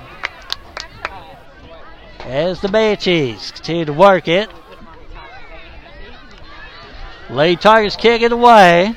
[2.20, 4.50] As the Banshees continue to work it.
[7.30, 8.94] Lady Tigers kick it away.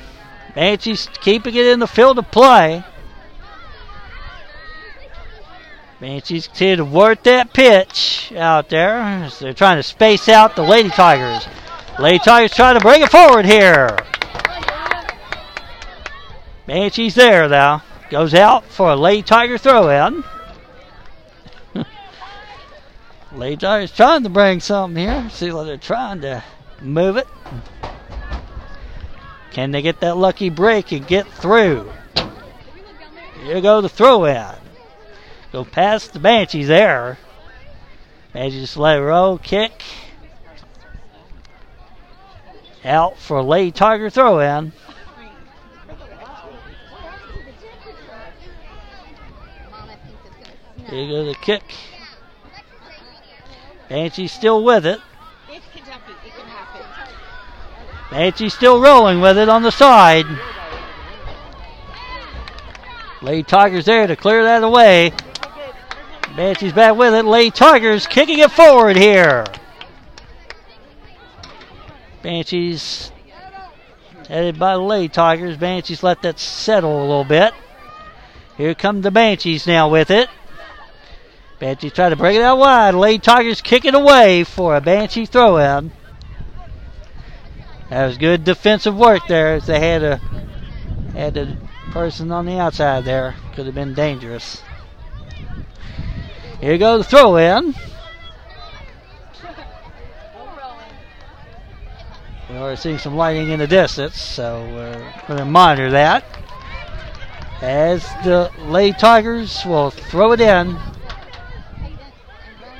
[0.54, 2.84] Banshees keeping it in the field of play.
[6.00, 9.28] Banshees continue to work that pitch out there.
[9.38, 11.46] They're trying to space out the Lady Tigers.
[11.98, 13.98] Lady Tigers trying to bring it forward here.
[16.66, 17.82] Banshees there now.
[18.08, 20.24] Goes out for a Lady Tiger throw in.
[23.32, 25.28] Lady Tigers trying to bring something here.
[25.28, 26.42] See what they're trying to
[26.80, 27.28] move it.
[29.50, 31.92] Can they get that lucky break and get through?
[33.42, 34.59] Here go the throw in.
[35.52, 37.18] Go past the Banshees there.
[38.32, 39.82] Banshees just let it roll, kick.
[42.84, 44.72] Out for a Lady Tiger throw in.
[50.88, 51.62] Here goes the kick.
[53.88, 55.00] Banshee's still with it.
[58.10, 60.26] Banshee's still rolling with it on the side.
[63.20, 65.12] Lady Tigers there to clear that away.
[66.36, 67.24] Banshee's back with it.
[67.24, 69.44] Lady Tigers kicking it forward here.
[72.22, 73.10] Banshees
[74.28, 75.56] headed by Lady Tigers.
[75.56, 77.52] Banshees let that settle a little bit.
[78.56, 80.28] Here come the Banshees now with it.
[81.58, 82.94] Banshees try to break it out wide.
[82.94, 85.92] Lady Tigers kick it away for a Banshee throw in.
[87.90, 90.16] That was good defensive work there as they had a
[91.12, 91.58] had a
[91.90, 93.34] person on the outside there.
[93.54, 94.62] Could have been dangerous.
[96.60, 97.74] Here goes the throw in.
[102.50, 106.22] We are seeing some lighting in the distance, so we're going to monitor that.
[107.62, 110.76] As the Lady Tigers will throw it in.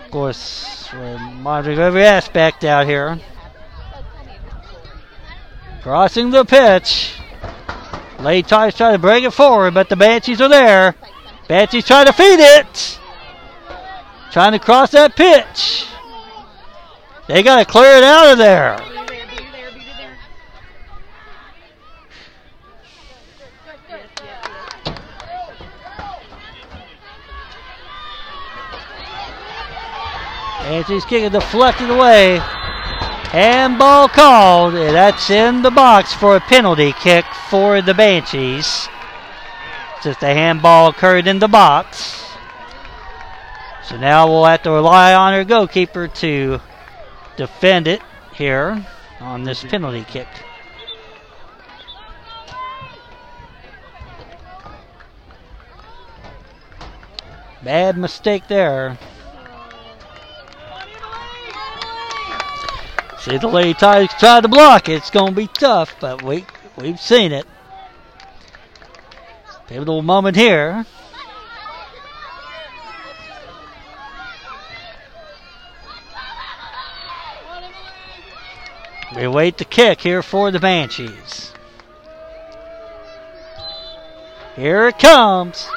[0.04, 3.18] Of course, we're monitoring every aspect out here.
[5.82, 7.14] Crossing the pitch.
[8.18, 10.94] Lady Tigers try to bring it forward, but the Banshees are there.
[11.48, 12.98] Banshees trying to feed it.
[14.30, 15.86] Trying to cross that pitch.
[17.26, 18.76] They got to clear it out of there.
[18.78, 19.00] Yes.
[30.60, 32.38] Banshees kicking deflected away.
[32.38, 38.88] Handball called, and that's in the box for a penalty kick for the Banshees.
[40.04, 42.29] Just a handball occurred in the box.
[43.84, 46.60] So now we'll have to rely on our goalkeeper to
[47.36, 48.00] defend it
[48.34, 48.86] here
[49.20, 50.28] on this penalty kick.
[57.62, 58.98] Bad mistake there.
[63.18, 64.94] See the Lady Tigers try to block it.
[64.94, 66.46] It's going to be tough, but we,
[66.78, 67.46] we've seen it.
[69.66, 70.86] Pivotal moment here.
[79.16, 81.52] We wait the kick here for the Banshees.
[84.54, 85.68] Here it comes.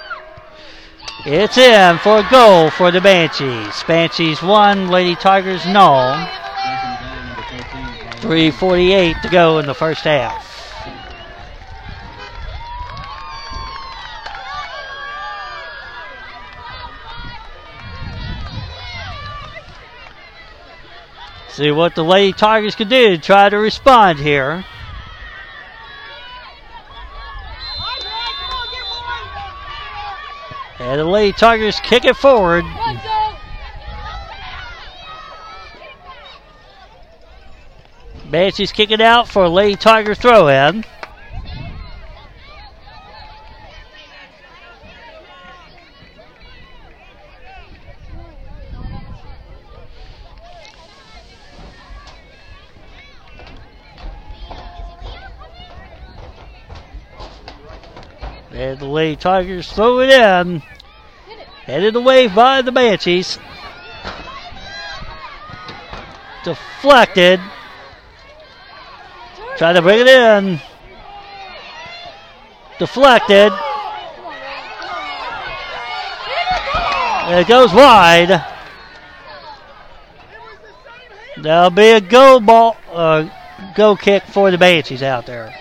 [1.25, 3.83] It's in for a goal for the Banshees.
[3.87, 6.27] Banshees 1, Lady Tigers no.
[6.63, 7.41] Second down, number
[8.19, 8.51] 13.
[8.51, 10.52] 3.48 to go in the first half.
[21.53, 24.65] See what the Lady Tigers can do to try to respond here.
[30.79, 32.65] And the Lady Tigers kick it forward.
[38.31, 40.83] Banshees kick it out for a Lady Tiger throw in.
[58.63, 60.59] And the Lady Tigers throw it in.
[61.65, 63.37] Headed away by the Banshees.
[66.45, 67.41] Deflected.
[69.57, 70.61] Try to bring it in.
[72.79, 73.51] Deflected.
[77.25, 78.45] And it goes wide.
[81.35, 83.27] There'll be a go ball, uh,
[83.75, 85.53] go kick for the Banshees out there.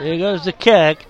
[0.00, 1.04] There goes the kick.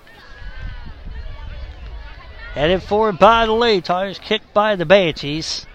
[2.53, 5.65] Headed forward by the Tigers, kicked by the Banshees.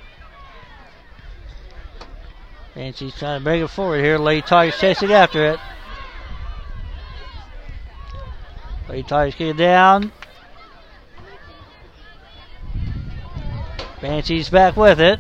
[2.74, 4.18] Banshees trying to bring it forward here.
[4.42, 5.60] Tigers chasing after it.
[9.08, 10.12] Tigers kick it down.
[14.02, 15.18] Banshees back with it.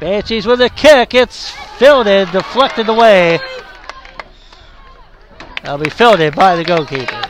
[0.00, 1.14] Banshees with a kick.
[1.14, 3.40] It's fielded, deflected away.
[5.62, 7.22] That'll be fielded by the goalkeeper.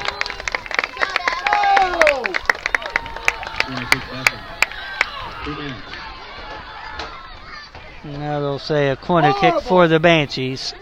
[3.66, 4.40] 26 seconds.
[5.44, 5.82] Two down.
[8.04, 10.74] Now they'll say a corner kick for the Banshees.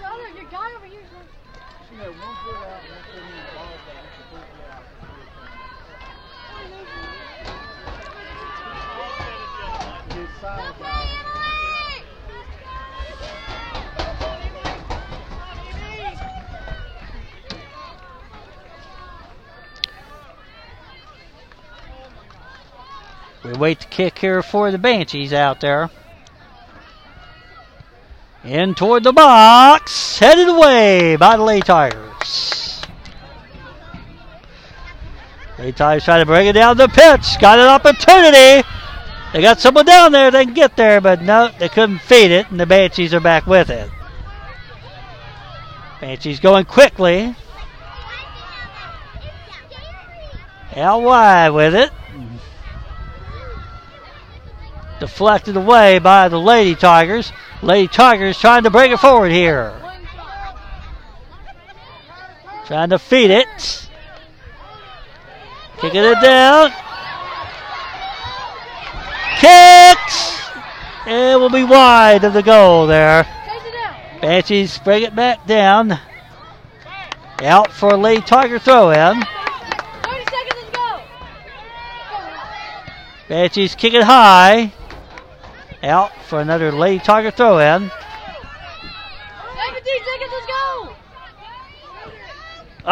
[23.74, 25.90] To kick here for the Banshees out there.
[28.42, 32.82] In toward the box, headed away by the Lady Tigers.
[35.58, 37.38] Lady Tigers trying to bring it down the pitch.
[37.40, 38.66] Got an opportunity.
[39.32, 42.50] They got someone down there they can get there, but no, they couldn't feed it,
[42.50, 43.88] and the Banshees are back with it.
[46.00, 47.36] Banshees going quickly.
[50.74, 51.90] Out wide with it.
[55.00, 57.32] Deflected away by the Lady Tigers.
[57.62, 59.74] Lady Tigers trying to bring it forward here.
[62.66, 63.88] Trying to feed it.
[65.78, 66.70] Kicking it down.
[69.38, 70.12] Kicked!
[71.06, 73.26] It will be wide of the goal there.
[74.20, 75.98] Banshees bring it back down.
[77.42, 79.22] Out for a Lady Tiger throw in.
[83.28, 84.74] Banshees kick it high.
[85.82, 87.90] Out for another Lady Tiger throw in.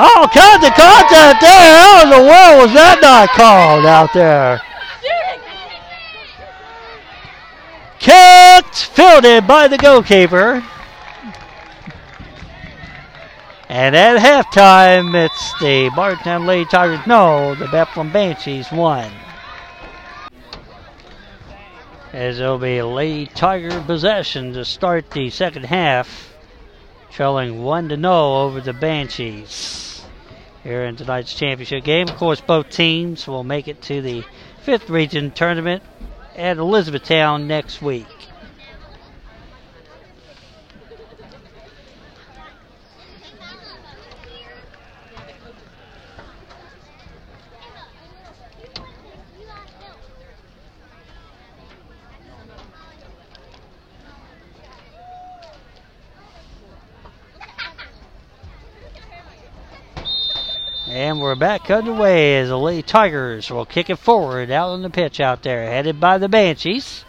[0.00, 1.78] Oh, cut the contact there.
[1.80, 4.60] How in the world was that not called out there?
[7.98, 10.62] Kicked, fielded by the goalkeeper.
[13.68, 17.06] And at halftime, it's the Bardstown Lady Tigers.
[17.06, 19.10] No, the Bethlehem Banshees won.
[22.12, 26.34] As it'll be Lady Tiger possession to start the second half,
[27.12, 30.02] trailing one to no over the Banshees.
[30.64, 34.24] Here in tonight's championship game, of course, both teams will make it to the
[34.62, 35.82] fifth region tournament
[36.34, 38.06] at Elizabethtown next week.
[60.98, 64.90] And we're back underway as the Lady Tigers will kick it forward out on the
[64.90, 67.04] pitch out there, headed by the Banshees.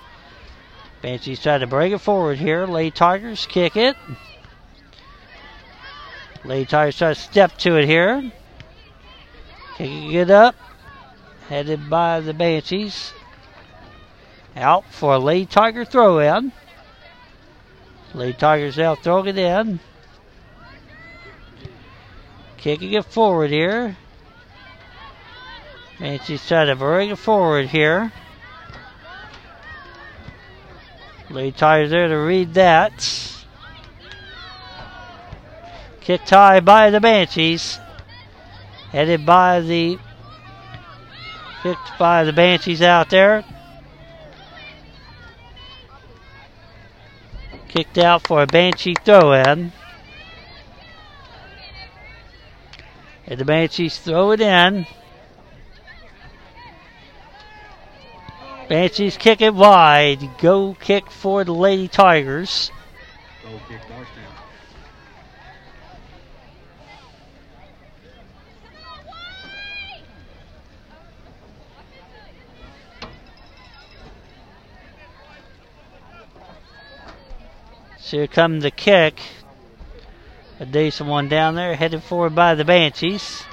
[1.01, 2.67] Banshees try to bring it forward here.
[2.67, 3.97] Lady Tigers kick it.
[6.45, 8.31] Lady Tigers try to step to it here.
[9.75, 10.53] Kicking it up,
[11.47, 13.11] headed by the Banshees.
[14.55, 16.51] Out for a Lady Tiger throw in.
[18.13, 19.79] Lady Tigers out throwing it in.
[22.59, 23.95] Kicking it forward here.
[25.97, 28.11] Bring it forward here.
[31.29, 33.45] Lady Tigers there to read that.
[36.01, 37.79] Kicked high by the Banshees.
[38.91, 39.97] Headed by the
[41.63, 43.45] kicked by the Banshees out there.
[47.69, 49.71] Kicked out for a Banshee throw in.
[53.29, 54.87] And the Banshees throw it in.
[58.67, 60.19] Banshees kick it wide.
[60.39, 62.71] Go kick for the Lady Tigers.
[63.43, 64.25] Goal kick Bardstown.
[77.99, 79.19] So here comes the kick.
[80.59, 83.43] A decent one down there, headed forward by the Banshees.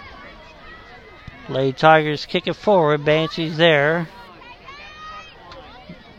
[1.48, 3.04] Lady Tigers kick it forward.
[3.04, 4.08] Banshees there.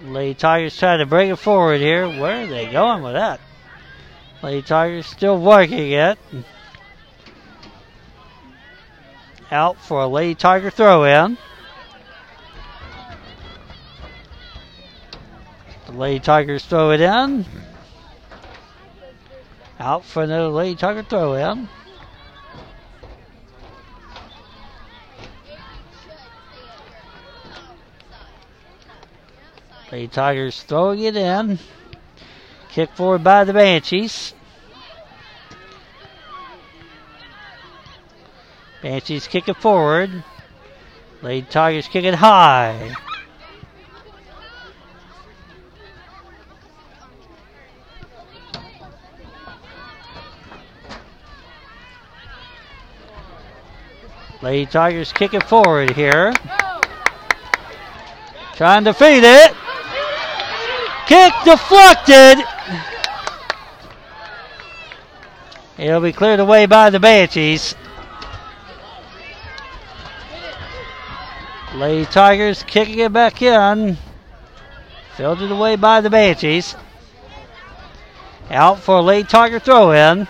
[0.01, 2.07] Lady Tigers try to bring it forward here.
[2.07, 3.41] Where are they going with that?
[4.41, 6.17] Lady Tigers still working it.
[9.51, 11.37] Out for a Lady Tiger throw in.
[15.87, 17.45] The Lady Tigers throw it in.
[19.79, 21.69] Out for another Lady Tiger throw in.
[29.91, 31.59] Lady Tigers throwing it in.
[32.69, 34.33] Kick forward by the Banshees.
[38.81, 40.23] Banshees kick it forward.
[41.21, 42.95] Lady Tigers kick it high.
[54.41, 56.33] Lady Tigers kick it forward here.
[58.55, 59.53] Trying to feed it.
[61.07, 62.43] Kick deflected.
[65.77, 67.75] It'll be cleared away by the Banshees.
[71.73, 73.97] Lady Tigers kicking it back in.
[75.15, 76.75] Filtered away by the Banshees.
[78.49, 80.27] Out for a late Tiger throw in.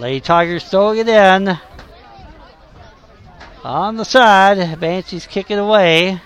[0.00, 1.58] Lady Tigers throwing it in.
[3.62, 6.22] On the side, Banshees kick it away.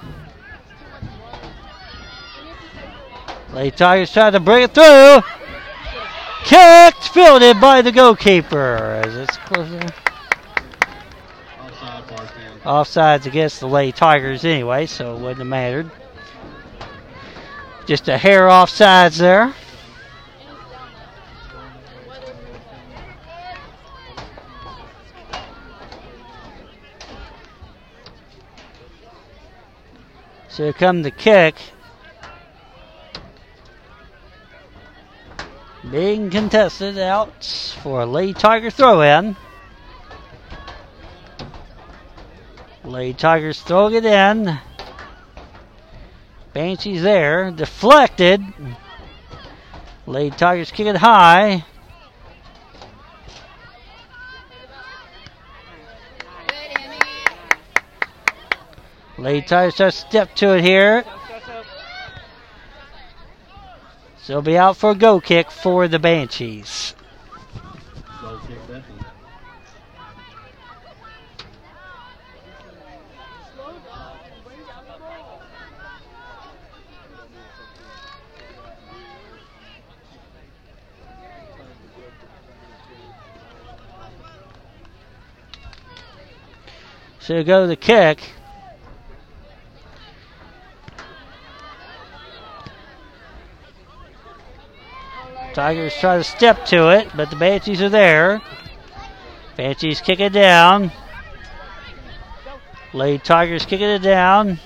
[3.52, 5.22] Lady Tigers trying to bring it through.
[6.44, 9.02] Kicked, fielded by the goalkeeper.
[9.04, 9.80] As it's closer.
[12.62, 15.90] Offsides against the Lady Tigers anyway, so it wouldn't have mattered.
[17.86, 19.52] Just a hair offsides there.
[30.54, 31.56] So come the kick.
[35.90, 37.44] Being contested out
[37.82, 39.34] for a Lady Tiger throw in.
[42.84, 44.56] Lady Tigers throwing it in.
[46.52, 47.50] Banshee's there.
[47.50, 48.40] Deflected.
[50.06, 51.64] Lady Tigers kick it high.
[59.16, 61.04] Tigers try to step to it here.
[64.18, 66.94] So be out for a go kick for the Banshees.
[87.20, 88.33] So go to the kick.
[95.54, 98.42] Tigers try to step to it, but the Banshees are there.
[99.56, 100.90] Banshees kick it down.
[102.92, 104.58] Lady Tigers kicking it down.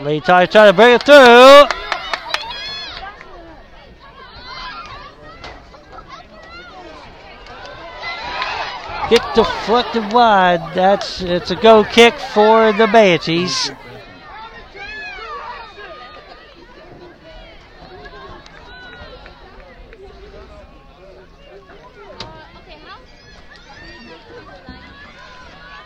[0.00, 1.66] Lady Tigers trying to bring it through.
[9.08, 10.74] Kick deflected wide.
[10.74, 13.68] That's it's a go kick for the Banshees.
[13.68, 13.76] Kick
[14.74, 15.12] Bethany.
[22.56, 22.98] Okay, how?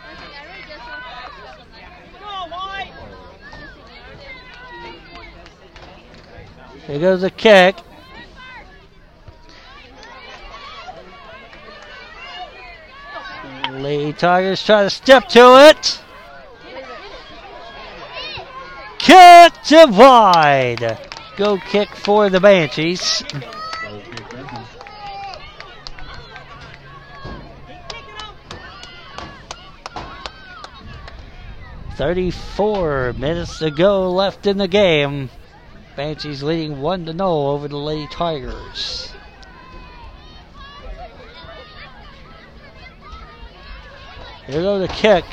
[0.09, 1.29] Okay, I already just saw that.
[2.19, 2.93] Come on, White.
[6.91, 7.77] Here goes the kick.
[13.71, 16.01] Lady Tigers try to step to it.
[18.97, 20.97] Kick it wide.
[21.37, 23.23] Go kick for the Banshees.
[31.95, 35.29] Thirty-four minutes to go left in the game.
[35.95, 39.13] Banshees leading one to zero over the Lady Tigers.
[44.47, 45.25] Here goes the kick.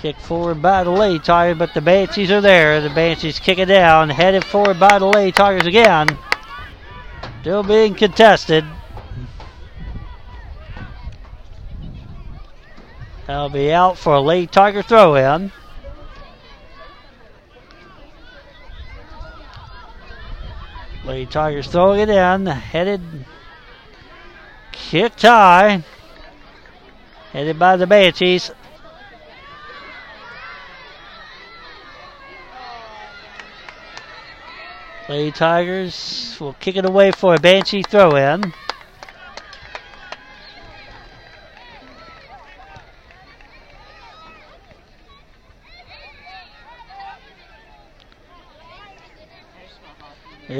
[0.00, 2.80] Kick forward by the Lady Tigers, but the Banshees are there.
[2.80, 6.16] The Banshees kick it down, headed forward by the Lady Tigers again.
[7.40, 8.64] Still being contested.
[13.26, 15.50] That'll be out for a Lady Tiger throw in.
[21.06, 23.00] Lady Tigers throwing it in, headed
[24.72, 25.84] kick tie.
[27.32, 28.50] Headed by the Banshees.
[35.08, 38.52] Lady Tigers will kick it away for a Banshee throw in.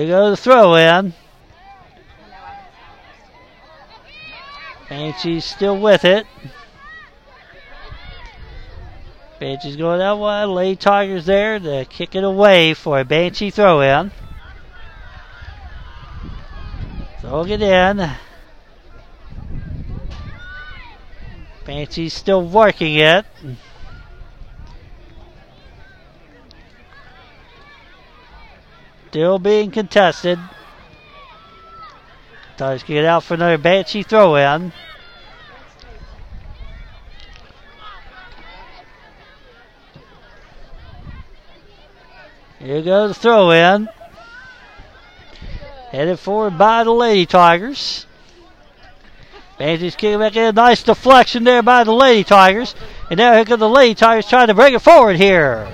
[0.07, 1.15] Here goes the throw in.
[4.89, 6.29] Banshee's still with it.
[9.41, 10.45] Banshee's going that way.
[10.45, 14.13] Lady Tigers there to kick it away for a Banshee throw in.
[17.21, 18.09] Throwing it in.
[21.65, 23.27] Banshee's still working it.
[29.09, 30.39] Still being contested.
[32.57, 34.73] Tigers get out for another Banshee throw in.
[42.59, 43.89] Here goes the throw in.
[45.91, 48.07] Headed forward by the Lady Tigers.
[49.59, 50.55] Banshees kicking back in.
[50.55, 52.75] Nice deflection there by the Lady Tigers.
[53.09, 55.69] And now here come the Lady Tigers trying to bring it forward here.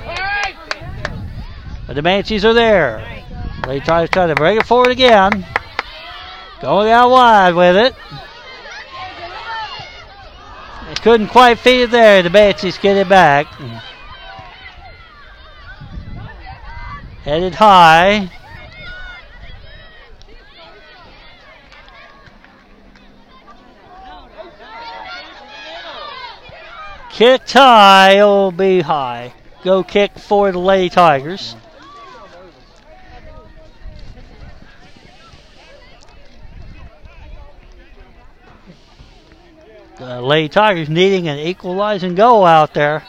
[1.86, 3.21] But the Banshees are there.
[3.66, 5.46] Lady Tigers trying to bring it forward again.
[6.60, 7.94] Going out wide with it.
[10.88, 12.22] They couldn't quite feed it there.
[12.22, 13.46] The Banshees get it back.
[17.24, 18.30] Headed high.
[27.10, 28.18] Kicked high.
[28.18, 29.32] Oh, It'll be high.
[29.62, 31.54] Go kick for the Lady Tigers.
[40.06, 43.04] the Lady Tigers needing an equalizing goal out there.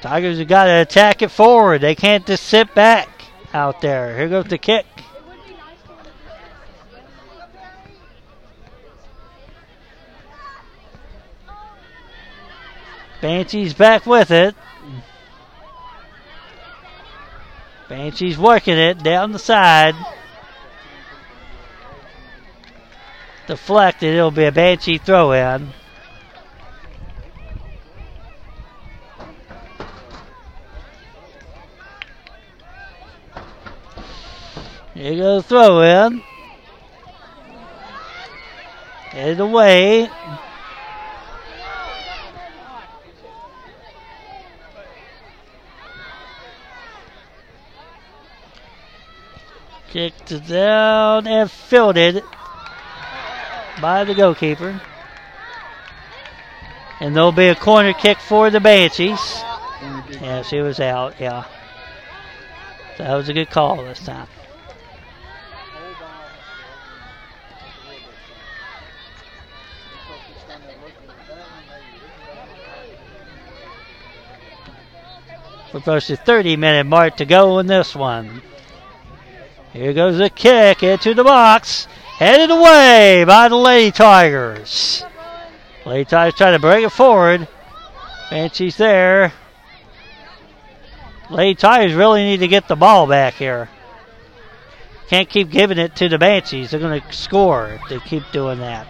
[0.00, 1.80] Tigers have got to attack it forward.
[1.80, 3.08] They can't just sit back
[3.52, 4.16] out there.
[4.16, 4.86] Here goes the kick.
[13.20, 14.54] Banshee's back with it.
[17.88, 19.96] Banshee's working it down the side.
[23.48, 24.14] Deflected.
[24.14, 25.70] It'll be a Banshee throw in.
[34.92, 36.20] Here goes throw in.
[39.12, 40.10] Headed away.
[49.88, 52.22] Kicked down and fielded
[53.80, 54.80] by the goalkeeper.
[57.00, 59.42] And there'll be a corner kick for the Banshees.
[60.20, 61.44] Yeah, she was out, yeah.
[62.98, 64.26] That was a good call this time.
[75.72, 78.42] We're close to 30 minute mark to go in this one.
[79.72, 81.86] Here goes the kick into the box.
[82.18, 85.04] Headed away by the Lady Tigers.
[85.86, 87.46] Lady Tigers try to bring it forward.
[88.28, 89.32] Banshee's there.
[91.30, 93.68] Lady Tigers really need to get the ball back here.
[95.06, 96.72] Can't keep giving it to the Banshees.
[96.72, 98.88] They're going to score if they keep doing that.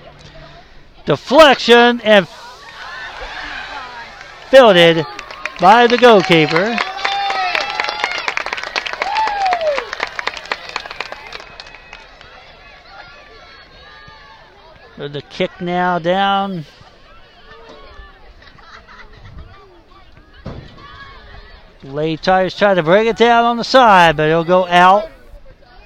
[1.04, 2.26] Deflection and
[4.48, 5.04] fielded
[5.60, 6.78] by the goalkeeper.
[15.06, 16.64] The kick now down.
[21.84, 25.08] Lady Tigers try to bring it down on the side, but it'll go out.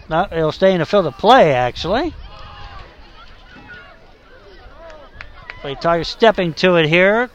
[0.08, 2.14] No, it'll stay in the field of play, actually.
[5.62, 7.28] Lady Tigers stepping to it here.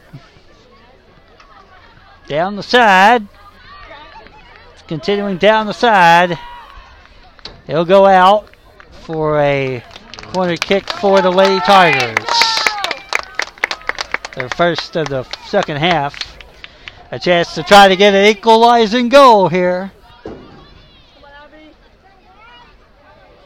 [2.26, 3.26] Down the side.
[4.88, 6.38] Continuing down the side.
[7.68, 8.48] It'll go out
[8.90, 9.82] for a
[10.32, 12.26] corner kick for the Lady Tigers.
[14.34, 16.38] Their first of the second half.
[17.10, 19.90] A chance to try to get an equalizing goal here.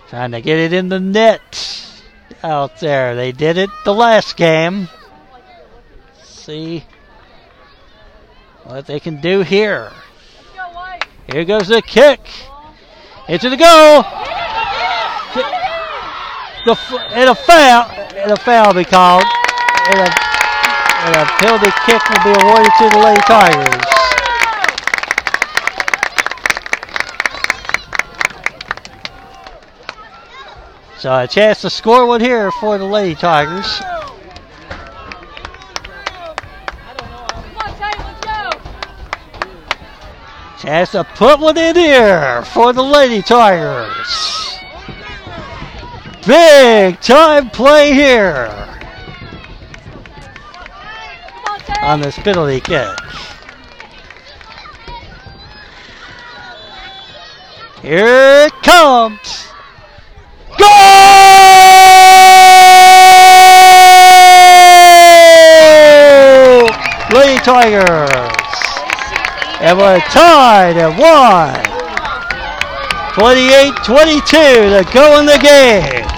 [0.09, 2.03] Trying to get it in the net
[2.43, 3.14] out there.
[3.14, 4.89] They did it the last game.
[6.24, 6.85] See
[8.64, 9.93] what they can do here.
[11.30, 12.20] Here goes the kick.
[13.28, 14.05] Into the goal.
[16.64, 16.72] The,
[17.28, 17.90] a foul.
[18.30, 19.24] A foul be called.
[19.88, 23.92] And a, penalty kick will be awarded to the Lady Tigers.
[30.98, 33.82] So a chance to score one here for the Lady Tigers.
[40.60, 44.51] Chance to put one in here for the Lady Tigers.
[46.27, 48.49] Big time play here
[51.83, 52.89] on, this penalty kick.
[57.83, 59.49] Here it comes.
[60.59, 60.68] Goal!
[67.12, 68.11] Lady Tigers.
[69.61, 71.73] And we're tied at one.
[73.14, 75.83] 28 22 to go in the game.
[75.83, 76.09] Get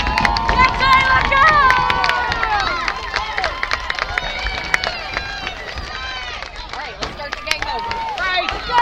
[0.78, 1.42] Tate, let's go.
[6.70, 7.90] All right, let's start the game over.
[8.22, 8.78] Right, let's go,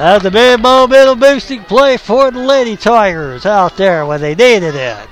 [0.00, 0.22] Tigers.
[0.22, 4.34] That was a big momentum boosting play for the Lady Tigers out there when they
[4.34, 5.08] needed it.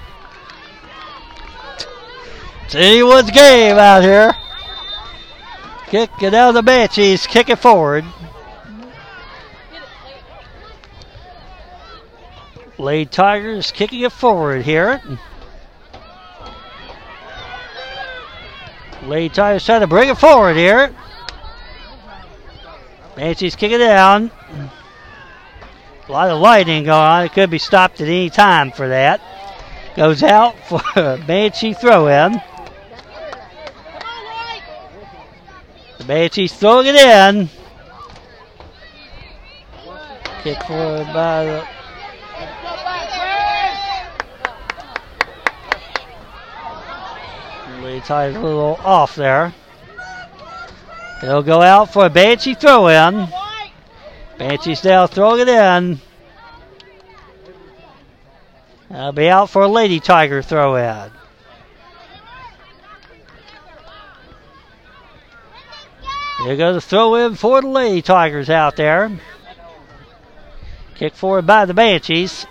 [2.65, 4.33] It's anyone's game out here.
[5.87, 8.05] Kick it out of the Banshees, kick it forward.
[12.77, 15.03] Lady Tigers kicking it forward here.
[19.03, 20.95] Lady Tigers trying to bring it forward here.
[23.17, 24.31] Banshees kick it down.
[26.09, 27.25] A lot of lightning going on.
[27.25, 29.21] It could be stopped at any time for that.
[29.95, 32.41] Goes out for a Banshee throw in.
[35.99, 37.51] The Banshees throwing it in.
[40.43, 41.69] Kick forward by the.
[48.05, 49.53] Tigers a little off there.
[51.23, 53.29] It'll go out for a Banshee throw in.
[54.39, 56.01] Banshees now throwing it in.
[58.89, 61.11] That'll be out for a Lady Tiger throw in.
[66.45, 69.11] Here goes the throw in for the Lady Tigers out there.
[70.95, 72.47] Kick forward by the Banshees.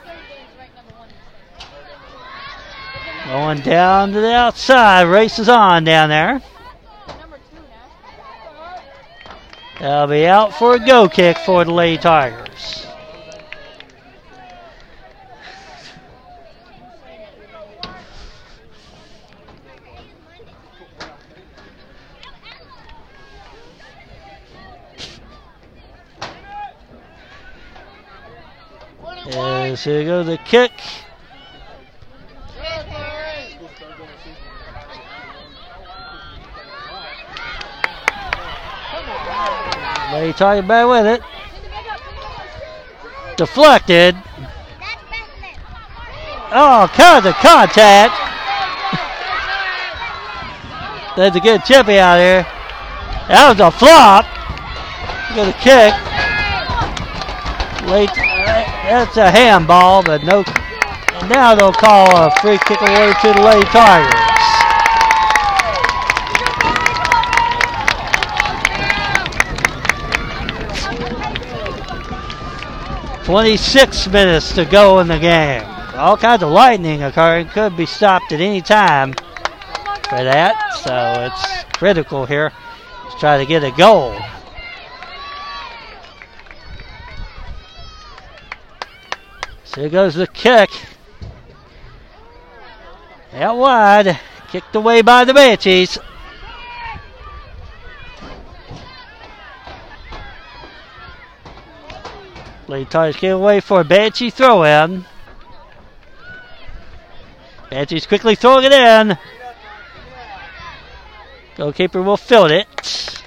[3.26, 5.04] Going down to the outside.
[5.04, 6.42] Races on down there.
[9.80, 12.88] They'll be out for a go kick for the Lady Tigers.
[29.30, 30.72] As here goes the kick.
[40.18, 41.22] Are you talking about with it.
[43.38, 44.16] Deflected.
[46.50, 48.18] Oh, cause of contact.
[51.16, 52.42] That's a good chippy out here.
[53.28, 54.26] That was a flop.
[55.36, 55.94] Good kick.
[57.88, 58.10] Late.
[58.90, 60.44] That's a handball, but no.
[61.14, 64.17] And now they'll call a free kick away to the Lady Tigers.
[73.28, 75.62] 26 minutes to go in the game.
[75.96, 77.50] All kinds of lightning occurring.
[77.50, 80.56] Could be stopped at any time for that.
[80.78, 82.54] So it's critical here.
[83.04, 84.18] Let's try to get a goal.
[89.66, 90.70] So here goes the kick.
[93.34, 94.18] Out wide.
[94.52, 95.98] Kicked away by the Banshees.
[102.68, 105.06] Lady Tigers away for a Banshee throw in.
[107.70, 109.18] Banshees quickly throwing it in.
[111.56, 113.24] Goalkeeper will field it.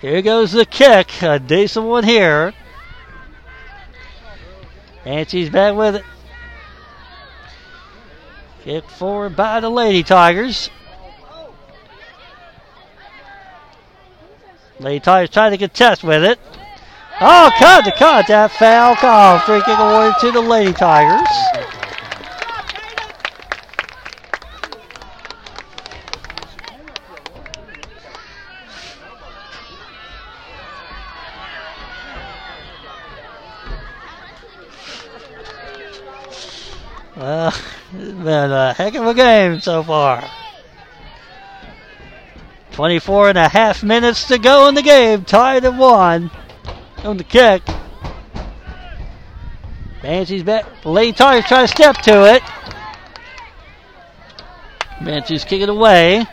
[0.00, 1.22] Here goes the kick.
[1.22, 2.52] A decent one here.
[5.04, 6.04] Banshees back with it.
[8.62, 10.70] Kick forward by the Lady Tigers.
[14.82, 16.38] Lady Tigers trying to contest with it.
[17.20, 19.38] Oh, cut the contact foul call.
[19.40, 21.28] Free kick awarded to the Lady Tigers.
[37.14, 37.52] Well, uh,
[37.94, 40.28] it's been a heck of a game so far.
[42.72, 45.24] 24 and a half minutes to go in the game.
[45.24, 46.30] Tied at one
[47.04, 47.62] on the kick.
[50.02, 50.66] Banshee's back.
[50.84, 52.42] Lady Tigers trying to step to it.
[55.04, 56.26] Banshee's kicking away.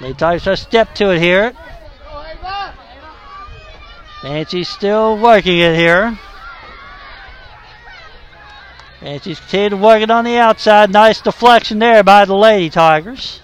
[0.00, 1.54] Lady Tigers trying to step to it here.
[4.22, 6.18] Banshee's still working it here.
[9.00, 10.90] Banshee's continuing working on the outside.
[10.90, 13.40] Nice deflection there by the Lady Tigers.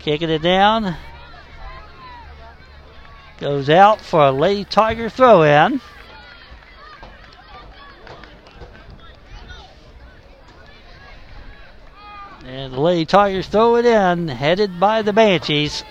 [0.00, 0.96] Kicking it down.
[3.38, 5.80] Goes out for a Lady Tiger throw in.
[12.44, 15.84] And the Lady Tigers throw it in, headed by the Banshees.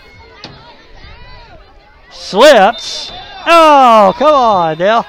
[2.12, 3.12] Slips.
[3.45, 5.05] Oh, come on now.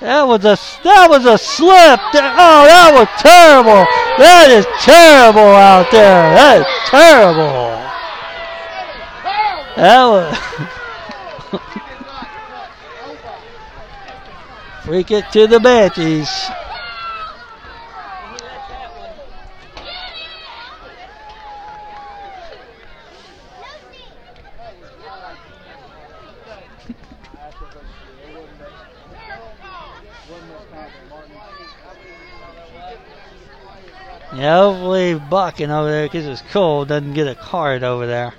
[0.00, 1.98] That was a that was a slip.
[2.14, 3.84] Oh, that was terrible.
[4.16, 6.34] That is terrible out there.
[6.34, 7.74] That is terrible.
[9.74, 10.38] That was
[14.84, 16.28] free kick to the Banshees.
[34.34, 38.34] Yeah, hopefully Bucking over there because it's cold doesn't get a card over there.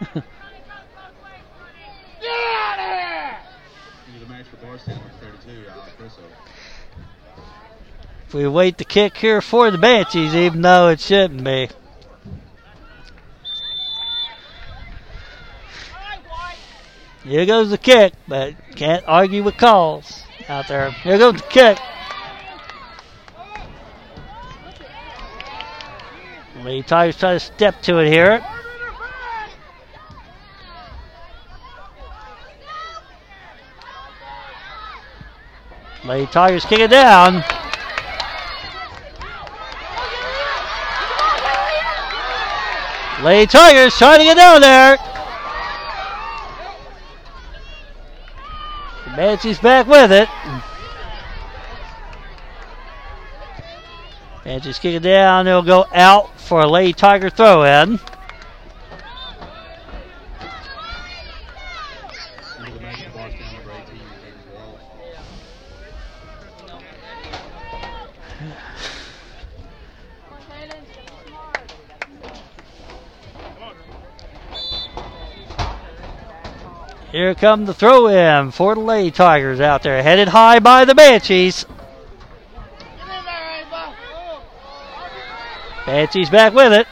[0.00, 0.24] Into
[4.18, 5.10] the match for Bardstown, number
[5.46, 6.20] 32, Alan Crisso.
[8.26, 11.68] If we wait the kick here for the Banshees, even though it shouldn't be.
[17.22, 20.90] Here goes the kick, but can't argue with calls out there.
[20.90, 21.78] Here goes the kick.
[26.66, 28.44] Lady Tigers try to step to it here.
[36.04, 37.44] Lady Tigers kick it down.
[43.22, 44.96] Lady Tigers trying to get down there.
[49.14, 50.28] Banshee's back with it.
[54.42, 55.46] Banshee's kicking down.
[55.46, 57.98] It'll go out for a Lady Tiger throw in.
[62.58, 63.98] Into the bank of Bardstown number 18.
[64.22, 64.82] There's Wallace.
[77.10, 80.00] Here come the throw in for the Lady Tigers out there.
[80.02, 81.66] Headed high by the Banshees.
[85.86, 86.86] Banshees back with it.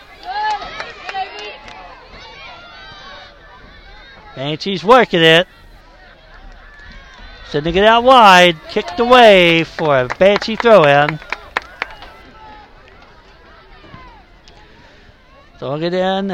[4.36, 5.48] Banshees working it.
[7.48, 8.56] Sending it out wide.
[8.68, 11.18] Kicked away for a Banshee throw in.
[15.58, 16.28] Throwing it in.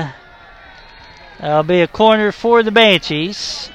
[1.41, 3.71] That'll be a corner for the Banshees.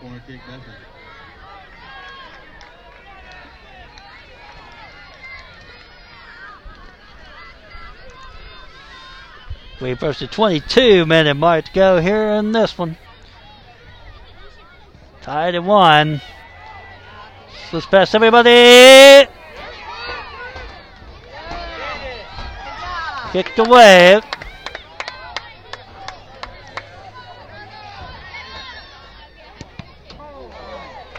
[0.00, 0.40] Corner kick,
[9.80, 12.96] We approach the 22 minute mark to go here in this one.
[15.20, 16.22] Tied at one.
[17.72, 19.28] Let's pass everybody.
[23.32, 24.20] Kicked away.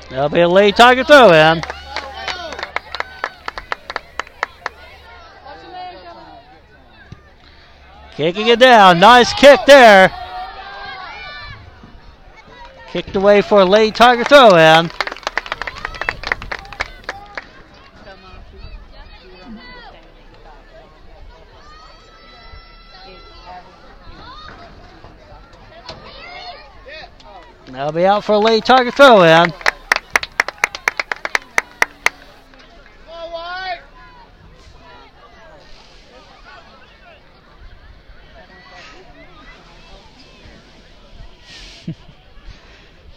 [0.09, 1.61] That'll be a Lady Tiger throw in.
[8.17, 8.99] Kicking it down.
[8.99, 10.11] Nice kick there.
[12.87, 14.89] Kicked away for a Lady Tiger throw in.
[27.67, 29.53] That'll be out for a Lady Tiger throw in.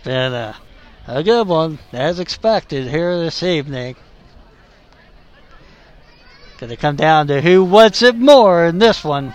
[0.02, 0.56] Been a,
[1.06, 3.96] uh, a good one, as expected here this evening.
[6.58, 9.34] Gonna come down to who wants it more in this one.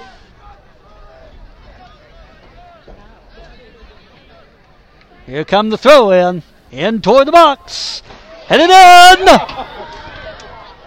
[5.25, 6.43] Here come the throw in.
[6.71, 8.01] In toward the box.
[8.47, 9.27] Headed in!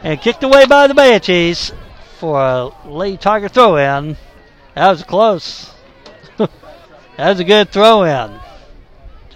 [0.02, 1.72] And kicked away by the Banshees
[2.18, 4.16] for a Lady Tiger throw in.
[4.74, 5.72] That was close.
[6.36, 6.50] that
[7.16, 8.40] was a good throw in.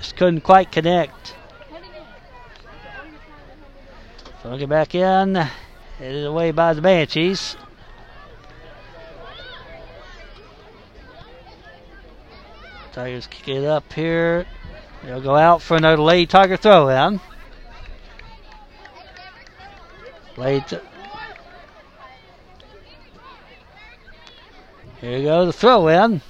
[0.03, 1.37] Just couldn't quite connect.
[4.43, 5.37] So get back in.
[5.37, 5.49] It
[6.01, 7.57] is away by the Banshees.
[12.93, 14.45] Tigers kick it up here.
[15.05, 17.21] They'll go out for another Lady Tiger throw in.
[20.37, 20.75] Late.
[25.01, 26.23] Here you go, the throw in.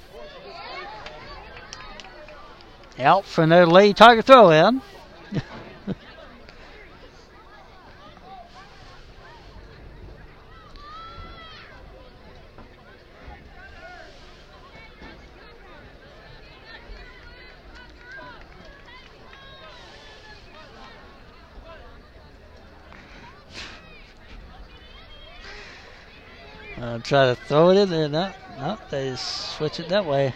[2.99, 4.81] Out for another Lady Tiger throw in.
[26.75, 28.09] Uh, try to throw it in there.
[28.09, 30.33] No, no, they switch it that way.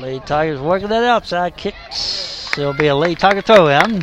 [0.00, 2.50] Lady Tigers working that outside kicks.
[2.56, 4.02] There'll be a Lady Tiger throw in.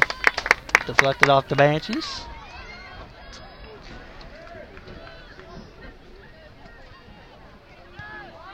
[0.86, 2.22] Deflected off the Banshees.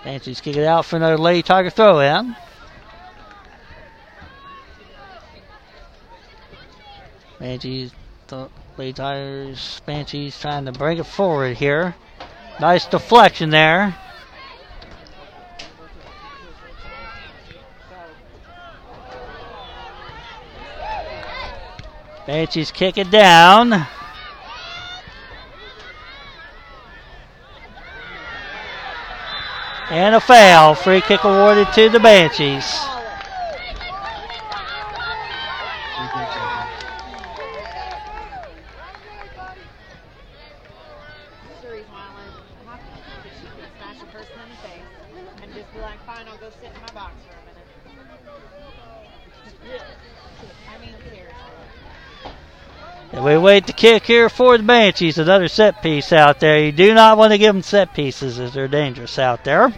[0.04, 2.36] Banshees kick it out for another Lady Tiger throw in.
[7.40, 7.92] Banshees,
[8.28, 11.96] the Lady Tigers, Banshees trying to bring it forward here.
[12.60, 13.96] Nice deflection there.
[22.26, 23.86] Banshees kick it down.
[29.92, 30.74] And a foul.
[30.74, 32.36] Free kick awarded to the Banshees.
[32.36, 32.50] Free
[36.10, 36.42] kick, nothing.
[41.48, 42.82] That's the reason why I wanted to hockey.
[43.22, 44.90] Because she could smash a person in the face
[45.44, 47.68] and just be like, fine, I'll go sit in my box for a minute.
[50.68, 51.36] I mean, seriously.
[53.12, 55.20] And we wait the kick here for the Banshees.
[55.20, 56.60] Another set piece out there.
[56.60, 59.72] You do not want to give them set pieces as they're dangerous out there.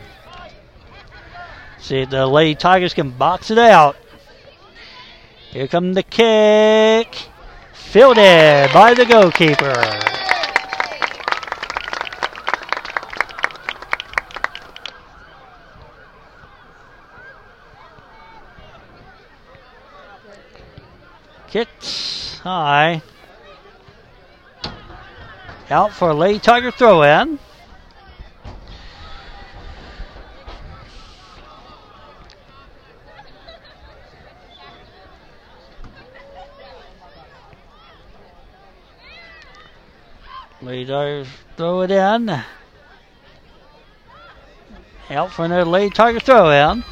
[1.78, 3.98] See if the Lady Tigers can box it out.
[5.52, 7.28] Here comes the kick.
[7.74, 9.74] Fielded by the goalkeeper.
[21.50, 23.02] Kicked high.
[25.70, 27.40] Out for a Lady Tiger throw in.
[40.62, 41.28] Lady Tigers
[41.58, 42.30] throw it in.
[45.10, 46.84] Out for another Lady Tiger throw in.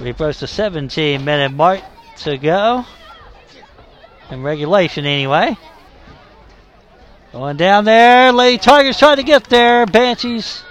[0.00, 1.80] We approach the 17 minute mark
[2.18, 2.84] to go.
[4.32, 5.58] In regulation, anyway.
[7.32, 8.32] Going down there.
[8.32, 9.84] Lady Tigers trying to get there.
[9.84, 10.62] Banshees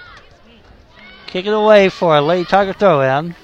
[1.28, 3.36] kick it away for a Lady Tiger throw in.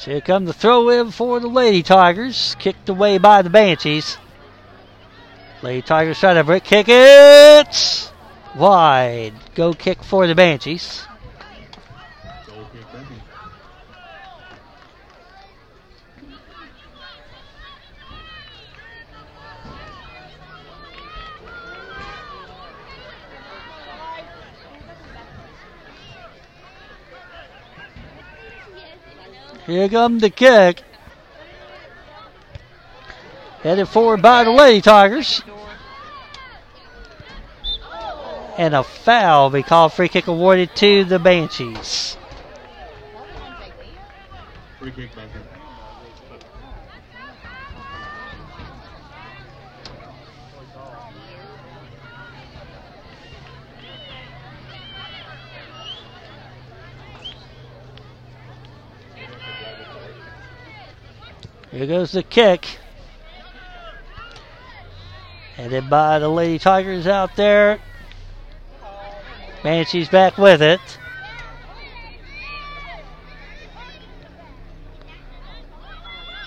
[0.00, 2.56] So here come the throw in for the Lady Tigers.
[2.58, 4.16] Kicked away by the Banshees.
[5.60, 8.10] Lady Tigers try to break kick it
[8.56, 9.34] wide.
[9.54, 11.06] Go kick for the Banshees.
[12.46, 13.20] Goal kick, Benji.
[29.70, 30.82] Here comes the kick.
[33.62, 35.42] Headed forward by the Lady Tigers.
[38.58, 42.16] And a foul be called free kick awarded to the Banshees.
[44.80, 45.30] Free kick, Benji.
[45.34, 45.69] Here
[61.72, 62.78] goes the kick.
[65.56, 67.78] Headed by the Lady Tigers out there.
[69.62, 70.80] Banshees back with it.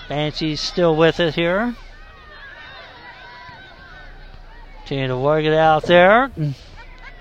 [0.08, 1.74] Banshees still with it here.
[4.80, 6.30] Continue to work it out there.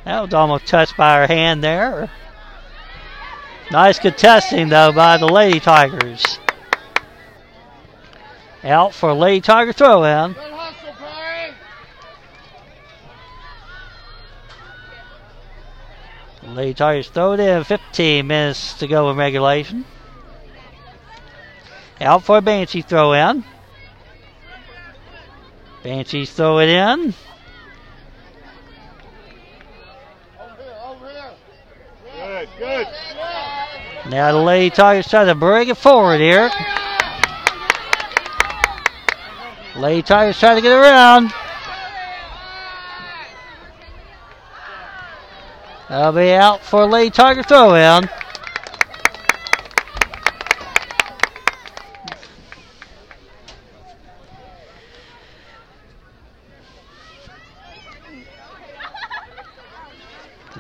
[0.04, 2.10] That was almost touched by her hand there.
[3.72, 6.40] Nice contesting though by the Lady Tigers.
[8.64, 10.36] Out for Lady Tiger throw in.
[16.44, 17.64] Lady Tigers throw it in.
[17.64, 19.86] 15 minutes to go in regulation.
[22.00, 23.44] Out for a Banshee throw in.
[25.84, 27.14] Banshees throw it in.
[30.40, 31.32] Over here, over here.
[32.38, 32.88] Good, good.
[34.10, 36.50] Now the Lady Tigers try to bring it forward here.
[39.76, 41.34] Lady Tigers trying to get around.
[45.90, 48.10] That'll be out for a Lady Tiger throw in.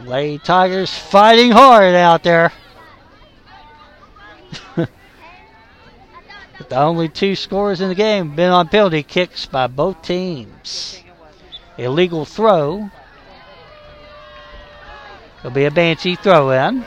[0.06, 2.52] Lady Tigers fighting hard out there.
[6.69, 11.02] The only two scores in the game been on penalty kicks by both teams.
[11.77, 12.90] Illegal throw.
[15.40, 16.85] It'll be a Banshee throw in.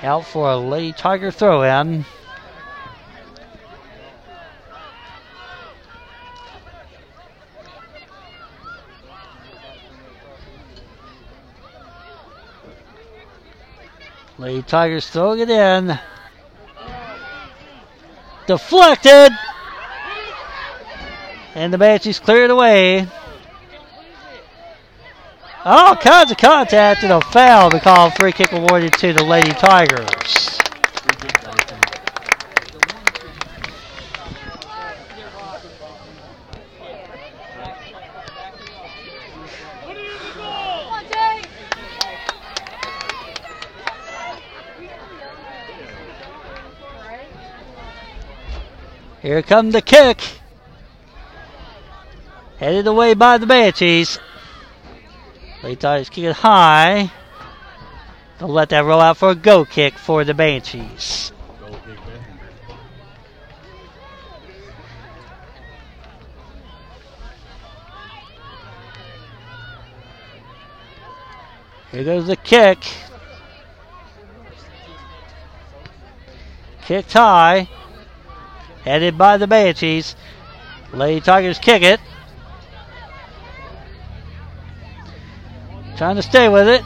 [0.00, 2.04] Out for a Lady Tiger throw in.
[14.38, 15.98] Lady Tigers throwing it in.
[18.46, 19.32] Deflected.
[21.56, 23.08] And the Banshees cleared away.
[25.64, 29.50] All kinds of contact and a foul to call free kick awarded to the Lady
[29.50, 30.57] Tigers.
[49.20, 50.20] Here come the kick.
[52.58, 54.18] Headed away by the Banshees.
[55.62, 57.10] Lady Tigers kick it high.
[58.38, 61.32] Don't let that roll out for a go kick for the Banshees.
[71.90, 72.78] Here goes the kick.
[76.82, 77.68] Kicked high.
[78.84, 80.16] Headed by the Banshees.
[80.92, 82.00] Lady Tigers kick it.
[85.96, 86.82] Trying to stay with it.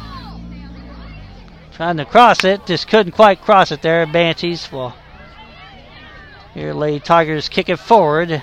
[1.74, 2.66] Trying to cross it.
[2.66, 4.06] Just couldn't quite cross it there.
[4.06, 4.70] Banshees.
[4.72, 4.96] Well,
[6.54, 8.42] here Lady Tigers kick it forward.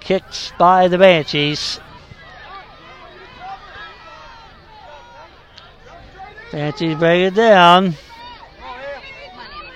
[0.00, 1.80] Kicked by the Banshees.
[6.52, 7.94] Banshees break it down.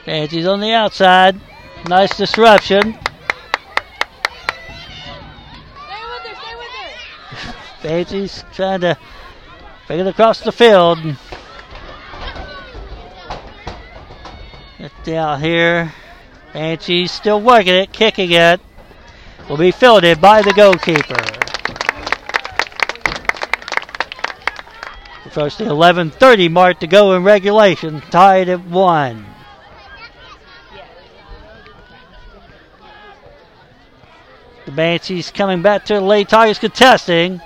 [0.04, 1.40] Banshees on the outside.
[1.88, 2.80] Nice disruption.
[2.82, 2.98] Stay
[6.02, 7.54] with her, stay with her.
[7.82, 8.98] Banshees trying to
[9.86, 10.98] bring it across the field.
[14.80, 15.92] It's out here.
[16.52, 18.60] Banshees still working it, kicking it.
[19.48, 21.22] Will be fielded by the goalkeeper.
[25.24, 29.35] Approach the 11:30 mark to go in regulation, tied at one.
[34.66, 37.40] The Banshees coming back to the Lady Tigers contesting.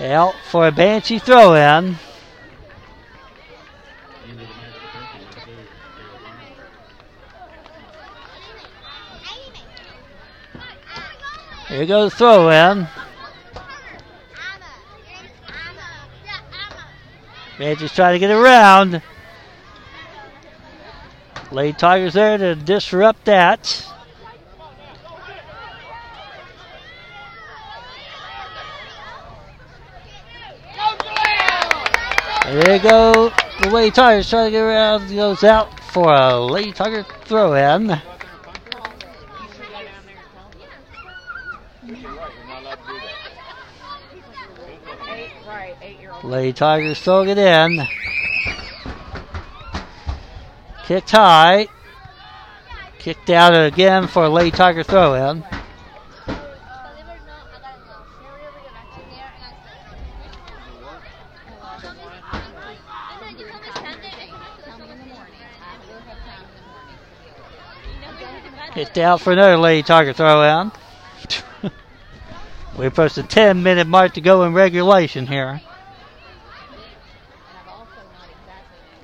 [0.00, 1.96] Out for a Banshee throw in.
[11.68, 12.86] Here goes the throw in.
[17.58, 19.02] Banshees trying to get around.
[21.50, 23.93] Lady Tigers there to disrupt that.
[32.54, 33.32] There you go.
[33.62, 35.12] The Lady Tigers trying to get around.
[35.12, 38.00] Goes out for a Lady Tiger throw in.
[46.22, 47.88] Lady Tigers throwing it in.
[50.84, 51.66] Kicked high.
[53.00, 55.44] Kicked out again for a Lady Tiger throw in.
[68.74, 70.72] Kicked out for another Lady Tiger throw in.
[72.76, 75.60] we approach the 10 minute mark to go in regulation here.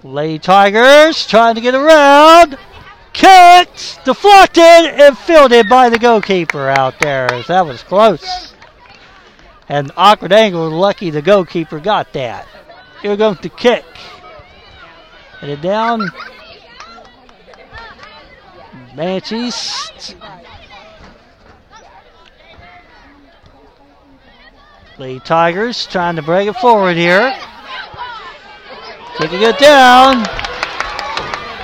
[0.02, 2.58] Lady Tigers trying to get around.
[3.12, 7.28] Kicked, deflected, and fielded by the goalkeeper out there.
[7.46, 8.54] That was close.
[9.68, 10.68] An awkward angle.
[10.70, 12.48] Lucky the goalkeeper got that.
[13.02, 13.84] Here goes the kick.
[15.40, 16.10] Headed down.
[18.96, 20.14] Banshees.
[24.98, 27.34] Lady Tigers trying to break it forward here.
[29.16, 30.22] Kicking it down.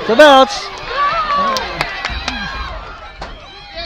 [0.06, 0.68] The bounce.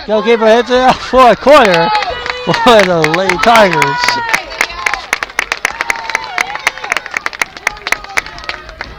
[0.07, 1.89] Goalkeeper hits it out for a corner
[2.45, 2.53] for
[2.85, 4.01] the Lady Tigers.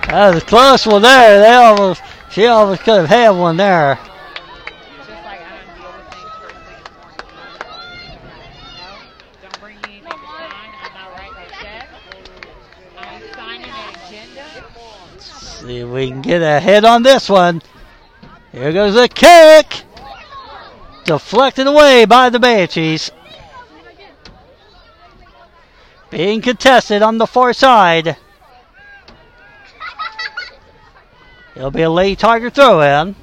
[0.07, 1.39] That was a close one there.
[1.39, 2.01] They almost,
[2.31, 3.95] she almost could have had one there.
[3.95, 7.23] Just like I undo other things first thing in the morning.
[8.77, 8.89] No,
[9.41, 10.69] don't bring me anything to sign.
[10.83, 11.87] I'm not writing a check.
[12.97, 14.45] I'm signing an agenda.
[15.19, 17.61] See if we can get ahead on this one.
[18.51, 19.83] Here goes the kick.
[21.05, 23.11] Deflected away by the Banshees.
[26.09, 28.17] Being contested on the far side.
[31.55, 33.15] It'll be a Lady Tiger throw in.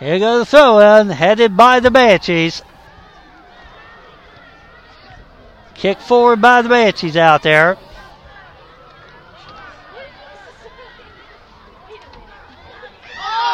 [0.00, 2.62] Here goes the throw in, headed by the Banshees.
[5.74, 7.76] Kick forward by the Banshees out there.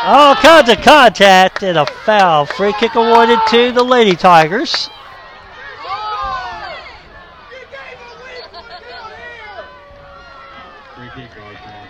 [0.05, 2.47] All kinds of contact and a foul.
[2.47, 4.89] Free kick awarded to the Lady Tigers.
[11.17, 11.87] kick right there.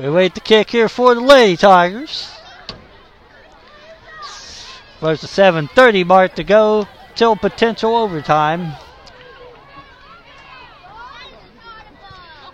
[0.00, 2.30] We wait the kick here for the Lady Tigers.
[5.02, 8.72] There's the 7:30 mark to go till potential overtime.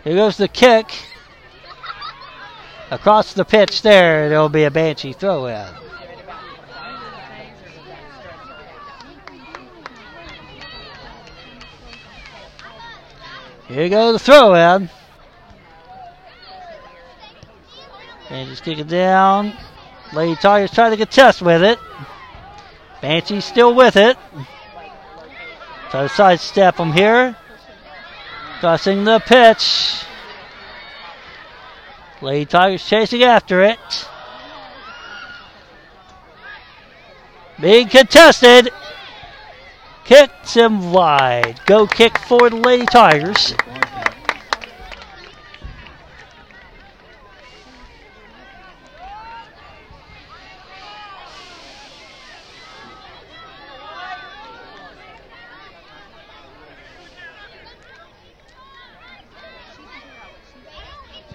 [0.03, 0.91] Here goes the kick.
[2.91, 5.69] Across the pitch there, there'll be a Banshee throw in.
[13.69, 14.91] Here goes the throw in.
[18.31, 19.53] And just kick it down.
[20.13, 21.79] Lady Tigers trying to contest with it.
[23.01, 24.17] Banshee still with it.
[25.91, 27.37] Try to sidestep him here.
[28.61, 30.05] Crossing the pitch.
[32.21, 33.79] Lady Tigers chasing after it.
[37.61, 38.71] Being contested.
[40.05, 41.61] Kicks him wide.
[41.67, 43.55] Go kick for the Lady Tigers.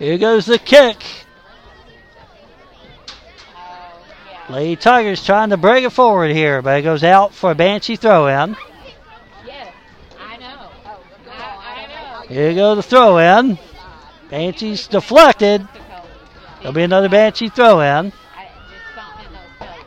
[0.01, 0.97] Here goes the kick.
[3.55, 4.01] Oh,
[4.31, 4.51] yeah.
[4.51, 7.97] Lady Tigers trying to break it forward here, but it goes out for a Banshee
[7.97, 8.57] throw in.
[9.45, 9.71] Yes,
[10.19, 10.71] I know.
[10.87, 10.99] Oh,
[11.29, 12.27] I, I know.
[12.27, 13.59] Here goes the throw in.
[14.31, 15.67] Banshee's deflected.
[16.57, 17.87] There'll be another Banshee throw in.
[17.87, 19.85] I, just something in those colors.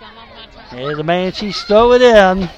[0.00, 2.50] Some of them I try Here's the Banshees throw it in.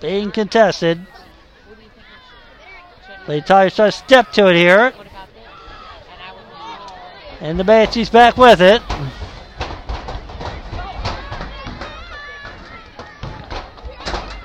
[0.00, 0.98] Being contested.
[0.98, 4.92] what do you think Tigers try to step to it here.
[7.40, 8.82] And the Banshees back with it.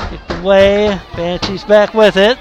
[0.10, 1.00] Kicked away.
[1.16, 2.38] Banshees back with it.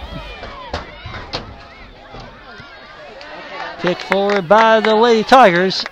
[3.81, 5.85] Kicked forward by the Lady Tigers.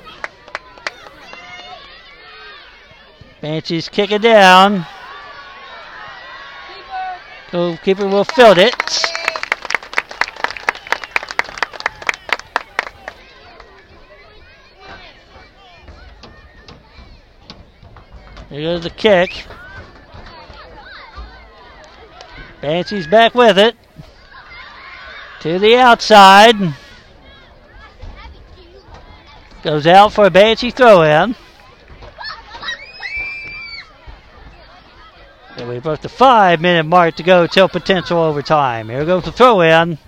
[3.40, 4.86] Banshees kick it down.
[7.52, 9.06] Goalkeeper will field it.
[18.57, 19.45] There goes the kick.
[22.62, 23.77] Banshee's back with it.
[25.41, 26.57] To the outside.
[29.62, 31.37] Goes out for a Banshee throw in.
[35.59, 38.89] And we've got the five minute mark to go till potential overtime.
[38.89, 39.99] Here goes the throw in.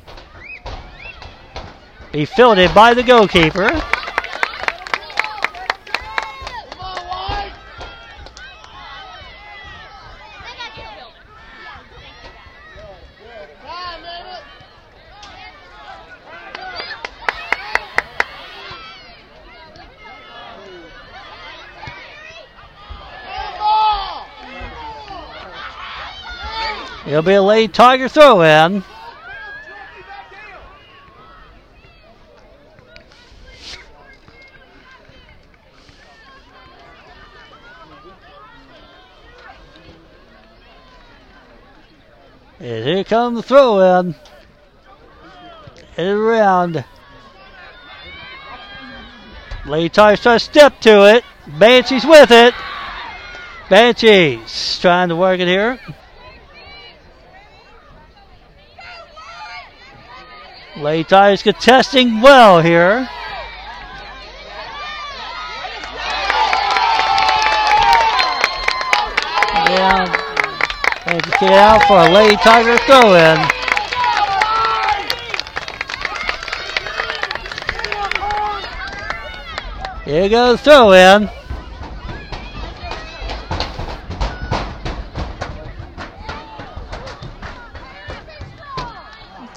[2.13, 3.79] Be fielded by the goalkeeper.
[27.09, 28.85] It'll be a Lady Tiger throw in.
[42.61, 44.15] And here comes the throw in.
[45.97, 46.85] And around.
[49.65, 51.25] Lady Tigers try to step to it.
[51.59, 52.53] Banshee's with it.
[53.71, 55.81] Banshees trying to work it here.
[60.81, 63.09] Lady Tigers contesting well here.
[69.67, 70.07] Yeah.
[71.05, 73.39] Thank you, kid out for a Lady Tiger throw in.
[80.05, 81.29] Here goes throw in.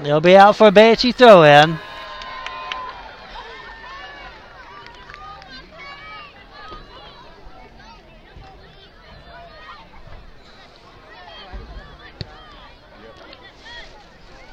[0.03, 1.77] They'll be out for a Banshee throw in.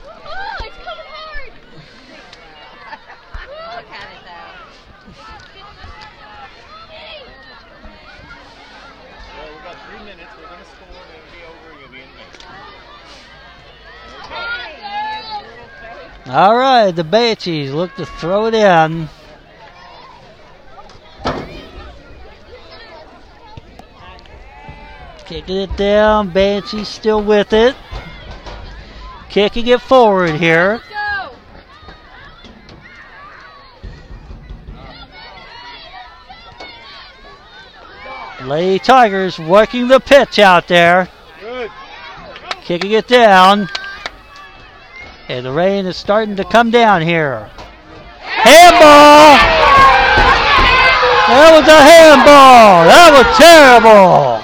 [0.05, 1.53] Oh, it's coming hard.
[3.75, 4.55] Look at it though.
[9.35, 10.31] Well, we got three minutes.
[10.37, 12.45] We're gonna score and it'll be over and you'll be in the next.
[16.29, 19.09] All right, the Banshees look to throw it in.
[25.25, 26.29] Kicking it down.
[26.29, 27.75] Banshees still with it.
[29.31, 30.83] Kicking it forward here.
[30.91, 31.31] Go!
[38.45, 41.09] Lady Tigers working the pitch out there.
[41.41, 41.71] Good.
[42.61, 43.71] Kicking it down.
[45.29, 47.51] And the rain is starting to come down here.
[48.19, 49.37] Handball!
[51.29, 52.85] That was a handball!
[52.89, 54.41] That was terrible!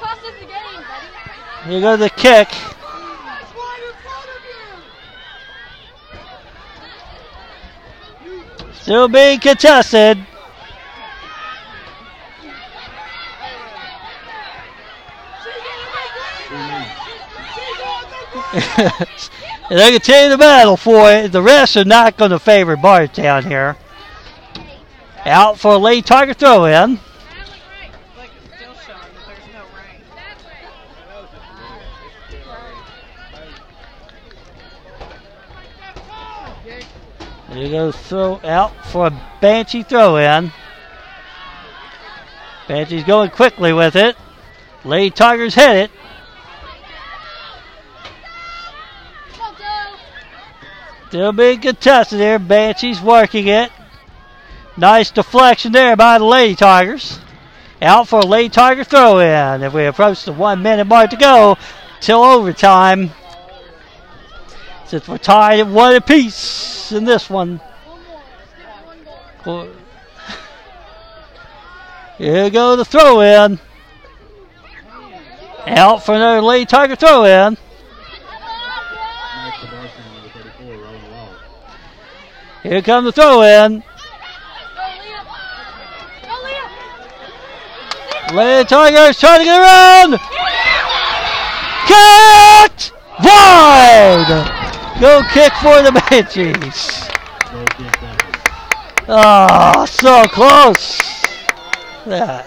[0.00, 1.70] Buddy.
[1.70, 2.48] Here goes the kick.
[8.72, 10.18] Still being contested.
[18.52, 19.06] And
[19.70, 21.32] they continue the battle for it.
[21.32, 23.76] The rest are not going to favor Bardstown here.
[25.24, 26.98] Out for a Lady Tiger throw in.
[37.50, 40.52] There goes throw out for a Banshee throw in.
[42.68, 44.16] Banshee's going quickly with it.
[44.84, 45.90] Lady Tigers hit it.
[49.36, 49.94] Go, go!
[51.10, 52.38] Still being contested there.
[52.38, 53.72] Banshee's working it.
[54.76, 57.18] Nice deflection there by the Lady Tigers.
[57.82, 59.64] Out for a Lady Tiger throw in.
[59.64, 61.58] If we approach the one minute mark to go
[62.00, 63.10] till overtime.
[64.86, 67.60] Since we're tied at one apiece in this one.
[72.18, 73.58] Here go the throw in.
[75.66, 77.56] Out for another Lady Tiger throw in.
[79.44, 81.34] Next to Bardstown, number 34, rolling along.
[82.62, 83.82] Here comes the throw in.
[88.32, 90.18] Lady Tigers trying to get around.
[91.86, 92.92] Kicked
[93.24, 94.60] wide.
[95.00, 97.08] Go kick for the Banshees.
[97.50, 98.16] Down.
[99.08, 101.00] Oh, ah, so close.
[102.06, 102.46] That.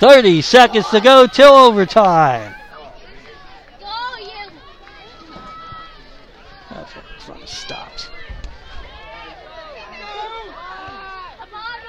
[0.00, 2.54] 30 seconds to go till overtime.
[3.78, 3.86] Go,
[4.18, 4.50] you!
[6.70, 8.08] That's what it's from stops.
[11.38, 11.80] Come on,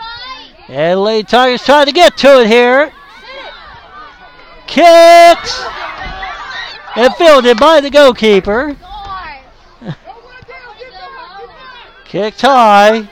[0.71, 2.93] Lady Tigers trying to get to it here.
[4.67, 5.61] Kicked.
[6.95, 8.77] And fielded by the goalkeeper.
[12.05, 13.09] Kicked high.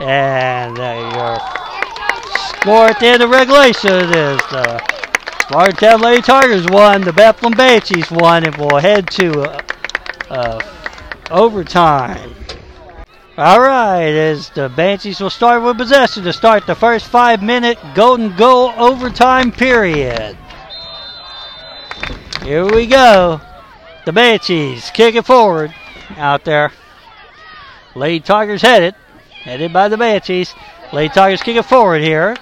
[0.00, 1.38] And there you.
[2.48, 4.82] Score at the end of regulation is the
[5.50, 9.60] Bardstown Lady Tigers won, the Bethlehem Banshees won, and we'll head to uh,
[10.32, 10.60] uh,
[11.30, 12.34] overtime.
[13.36, 17.78] All right, as the Banshees will start with possession to start the first five minute
[17.94, 20.36] golden goal overtime period.
[22.42, 23.40] Here we go.
[24.04, 25.72] The Banshees kick it forward
[26.16, 26.72] out there.
[27.94, 28.94] Lady Tigers headed.
[29.44, 30.54] Headed by the Banshees.
[30.92, 32.36] Lady Tigers kick it forward here.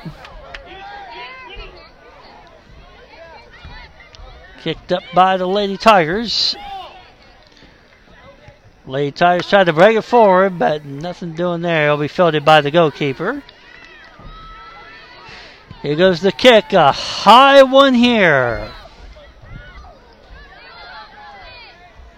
[4.63, 6.57] Kicked up by the Lady Tigers.
[8.91, 11.85] Lady Tigers tried to break it forward, but nothing doing there.
[11.85, 13.41] It'll be fielded by the goalkeeper.
[15.81, 16.73] Here goes the kick.
[16.73, 18.69] A high one here.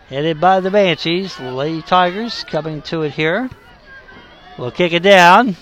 [0.09, 1.39] Headed by the Banshees.
[1.39, 3.51] Lady Tigers coming to it here.
[4.59, 5.57] We'll kick it down.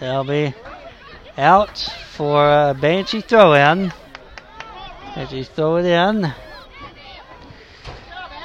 [0.00, 0.52] They'll be
[1.38, 1.78] out
[2.10, 3.92] for a Banshee throw in.
[5.14, 6.34] Banshees throw it in.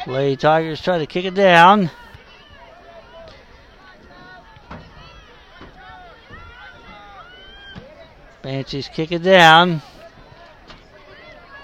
[0.10, 1.92] Lady Tigers try to kick it down.
[8.42, 9.84] Banshees kick it down.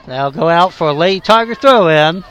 [0.05, 2.23] They'll go out for a Lady Tiger throw in.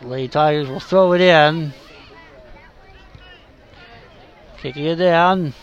[0.00, 1.74] The Lady Tigers will throw it in.
[4.66, 5.54] Kicking it down.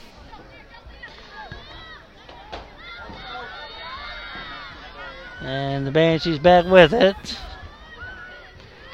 [5.42, 7.38] And the Banshees back with it.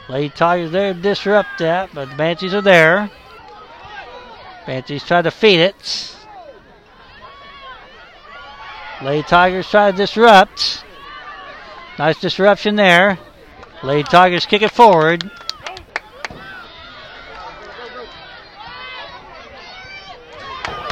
[0.09, 3.11] Lady Tigers there to disrupt that, but the Banshees are there.
[4.65, 6.17] Banshees try to feed it.
[9.03, 10.83] Lady Tigers try to disrupt.
[11.99, 13.19] Nice disruption there.
[13.83, 15.29] Lady Tigers kick it forward.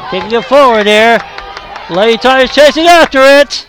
[0.10, 1.20] Kicking it forward there.
[1.90, 3.68] Lady Tigers chasing after it.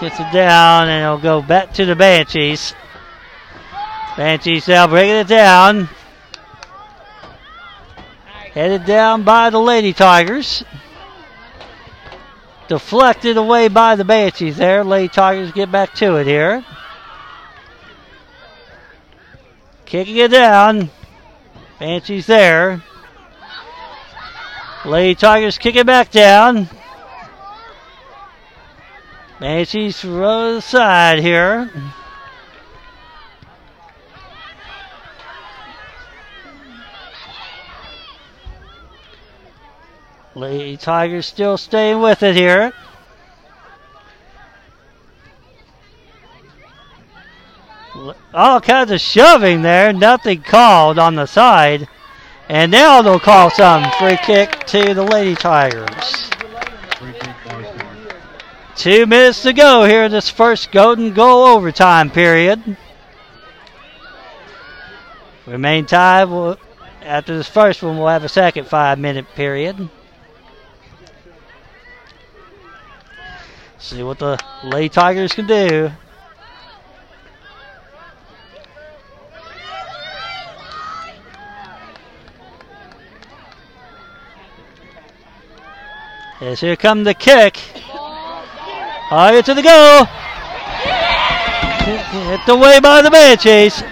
[0.00, 2.74] Gets it down and it'll go back to the Banshees.
[4.16, 5.88] Banshees now breaking it down.
[8.52, 10.62] Headed down by the Lady Tigers.
[12.68, 14.84] Deflected away by the Banshees there.
[14.84, 16.64] Lady Tigers get back to it here.
[19.86, 20.90] Kicking it down.
[21.80, 22.82] Banshees there.
[24.84, 26.68] Lady Tigers kick it back down.
[29.40, 31.72] Banshees throw the side here.
[40.34, 42.74] Lady Tigers still staying with it here.
[48.32, 51.88] All kinds of shoving there, nothing called on the side.
[52.48, 56.30] And now they'll call some free kick to the Lady Tigers.
[58.76, 62.76] Two minutes to go here in this first golden goal overtime period.
[65.46, 66.24] Remain tied.
[66.24, 66.58] We'll,
[67.02, 69.88] after this first one, we'll have a second five minute period.
[73.78, 75.90] See what the Lady Tigers can do.
[86.40, 87.58] Yes, here come the kick.
[87.58, 90.04] Higher to the goal.
[91.84, 93.82] Hit away by the Banshees.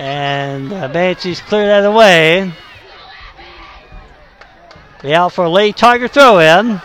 [0.00, 2.52] And the Banshees clear that away.
[5.02, 6.80] Be out for a Lady Tiger throw in.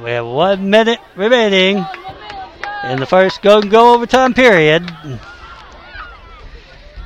[0.00, 1.84] We have one minute remaining
[2.84, 4.90] in the first go and go overtime period.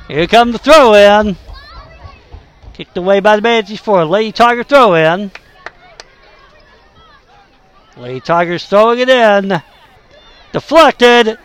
[0.07, 1.35] Here comes the throw in.
[2.73, 5.31] Kicked away by the Banshees for a Lady Tiger throw in.
[7.97, 9.61] Lady Tigers throwing it in.
[10.53, 11.37] Deflected.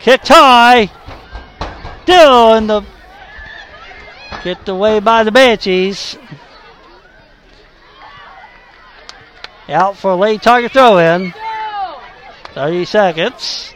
[0.00, 0.90] Kicked high.
[2.02, 2.82] Still in the.
[4.42, 6.18] Kicked away by the Banshees.
[9.68, 11.34] Out for a Lady Tiger throw in.
[12.54, 13.74] 30 seconds.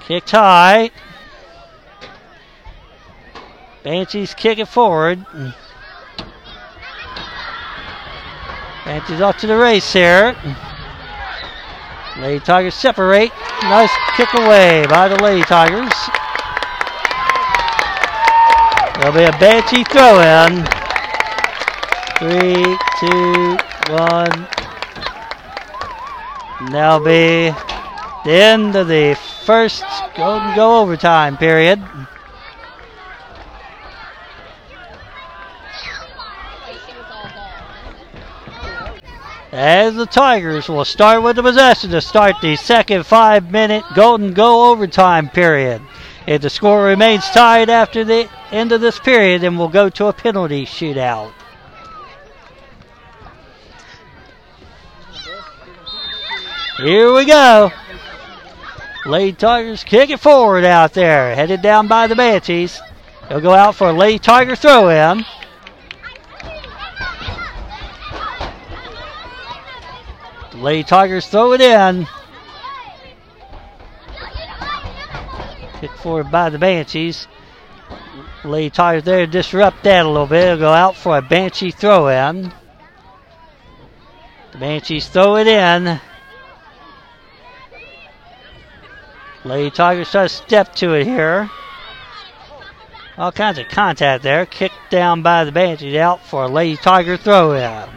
[0.00, 0.90] Kicked high.
[3.82, 5.24] Banshees kick it forward.
[8.84, 10.36] Banshees off to the race here.
[12.18, 13.30] Lady Tigers separate.
[13.62, 15.92] Nice kick away by the Lady Tigers.
[18.98, 20.77] There'll be a Banshee throw in.
[22.18, 23.56] Three, two,
[23.90, 24.48] one.
[26.58, 27.50] And That'll be
[28.24, 29.84] the end of the first
[30.16, 31.80] golden goal overtime period.
[39.52, 44.32] As the Tigers will start with the possession to start the second five minute golden
[44.32, 45.82] goal overtime period.
[46.26, 50.06] If the score remains tied after the end of this period, then we'll go to
[50.06, 51.32] a penalty shootout.
[56.78, 57.72] Here we go.
[59.04, 62.80] Lady Tigers kick it forward out there, headed down by the Banshees.
[63.28, 65.24] They'll go out for a Lady Tiger throw in.
[70.52, 72.06] The Lady Tigers throw it in.
[75.80, 77.26] Kick forward by the Banshees.
[78.44, 80.42] Lady Tigers there disrupt that a little bit.
[80.42, 82.52] They'll go out for a Banshee throw in.
[84.52, 86.00] The Banshees throw it in.
[89.44, 91.48] Lady Tigers try to step to it here.
[93.16, 94.46] All kinds of contact there.
[94.46, 97.88] Kicked down by the Banshees out for a Lady Tiger throw in.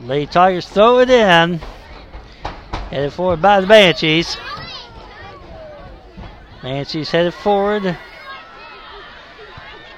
[0.00, 1.60] Lady Tigers throw it in.
[2.90, 4.36] Headed forward by the Banshees.
[6.62, 7.96] Banshees headed forward.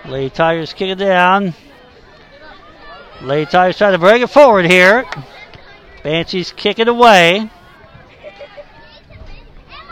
[0.04, 1.54] Lady Tigers kick it down.
[3.20, 5.04] Lady Tigers trying to bring it forward here.
[6.02, 7.50] Banshees kick it away.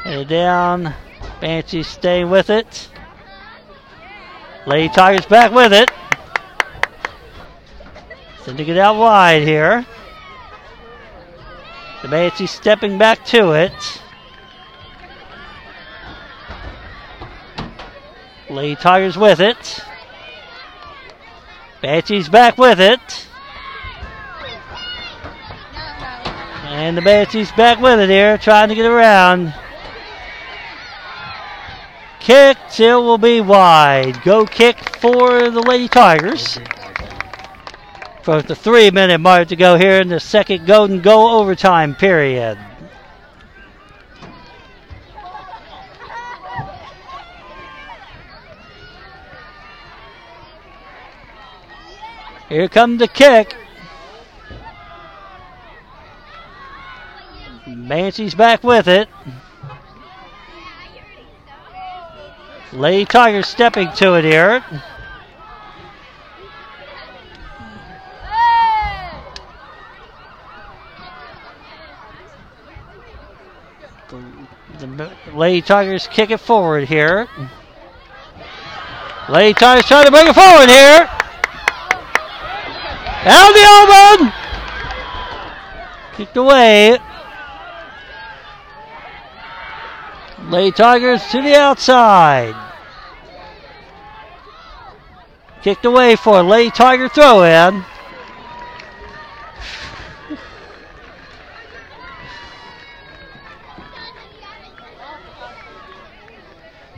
[0.04, 0.94] Headed down.
[1.40, 2.88] Banshees staying with it.
[4.66, 5.90] Lady Tigers back with it.
[8.44, 9.84] Sending it out wide here.
[12.02, 14.00] The Banshees stepping back to it.
[18.48, 19.80] Lady Tigers with it.
[21.86, 23.28] Banshees back with it.
[26.64, 29.54] And the Banshees back with it here, trying to get around.
[32.18, 34.20] Kick till will be wide.
[34.24, 36.58] Go kick for the Lady Tigers.
[38.24, 42.58] For the three minute mark to go here in the second golden goal overtime period.
[52.48, 53.56] Here comes the kick.
[57.66, 59.08] Banshees back with it.
[62.72, 64.64] Lady Tiger stepping to it here.
[74.08, 77.26] The, the Lady Tigers kick it forward here.
[79.28, 81.15] Lady Tigers trying to bring it forward here.
[83.28, 83.66] Out the
[84.20, 84.32] open!
[86.16, 86.96] Kicked away.
[90.48, 92.54] Lady Tigers to the outside.
[95.62, 97.84] Kicked away for a Lady Tiger throw in.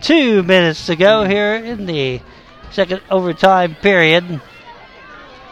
[0.02, 2.20] Two minutes to go here in the
[2.70, 4.42] second overtime period.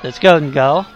[0.02, 0.86] Let's go and go.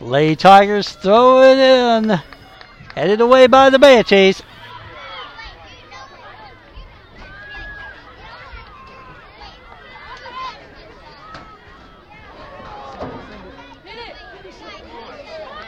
[0.00, 2.20] Lady Tigers throw it in.
[2.94, 4.42] Headed away by the Banshees.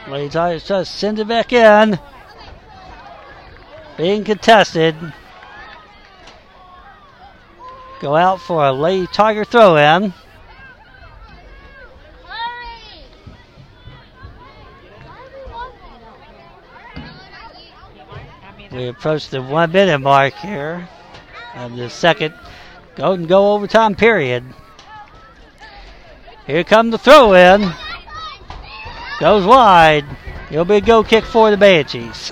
[0.07, 1.99] Lady Tigers just send it back in.
[3.97, 4.95] Being contested.
[7.99, 10.13] Go out for a Lady Tiger throw in.
[18.71, 20.87] We approach the one minute mark here
[21.55, 22.35] of the second
[22.95, 24.43] golden goal overtime period.
[26.45, 27.73] Here come the throw in.
[29.19, 30.05] Goes wide.
[30.51, 32.31] It'll be a go kick for the Banshees.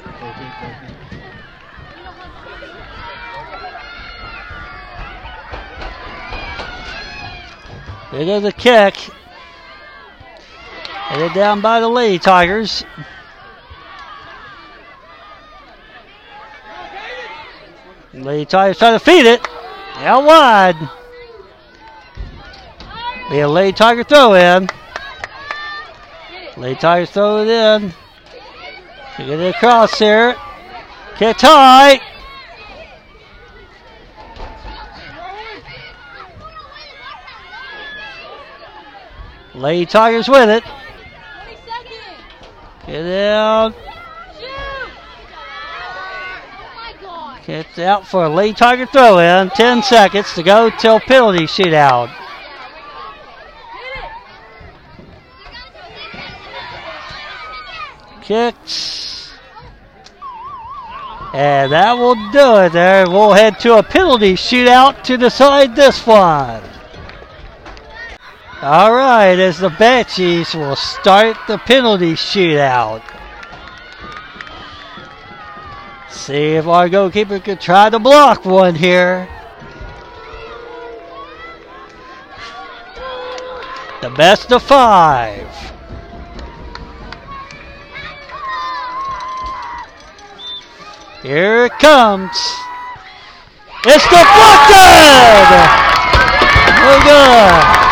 [8.15, 8.95] There goes the kick.
[11.09, 12.85] Headed down by the Lady Tigers.
[18.13, 19.45] Lady Tigers trying to feed it.
[19.97, 20.77] Out wide.
[23.29, 24.69] Be a Lady Tiger throw in.
[26.55, 27.93] Lady Tigers throw it in.
[29.17, 30.37] Get it across here.
[31.17, 31.99] Kick high.
[39.55, 40.63] Lady Tigers with it.
[42.85, 43.73] Get out.
[44.39, 44.47] Shoot!
[46.75, 47.45] My god!
[47.45, 49.49] Gets out for a Lady Tiger throw in.
[49.49, 52.13] 10 seconds to go till penalty shootout.
[58.21, 59.31] Kicks.
[61.33, 63.09] And that will do it there.
[63.09, 66.61] We'll head to a penalty shootout to decide this one.
[68.61, 73.03] All right, as the Banshees will start the penalty shootout.
[76.09, 79.27] See if our goalkeeper can try to block one here.
[84.01, 85.47] The best of five.
[91.21, 92.31] Here it comes.
[93.83, 95.45] It's deflected!
[96.81, 97.84] Very good.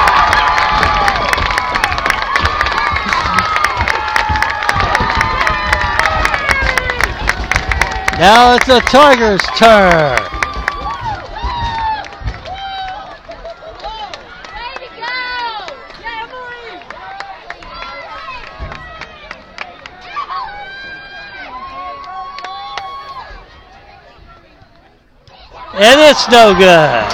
[8.24, 10.18] Now it's the Tigers' turn.
[25.76, 27.10] And it's no good.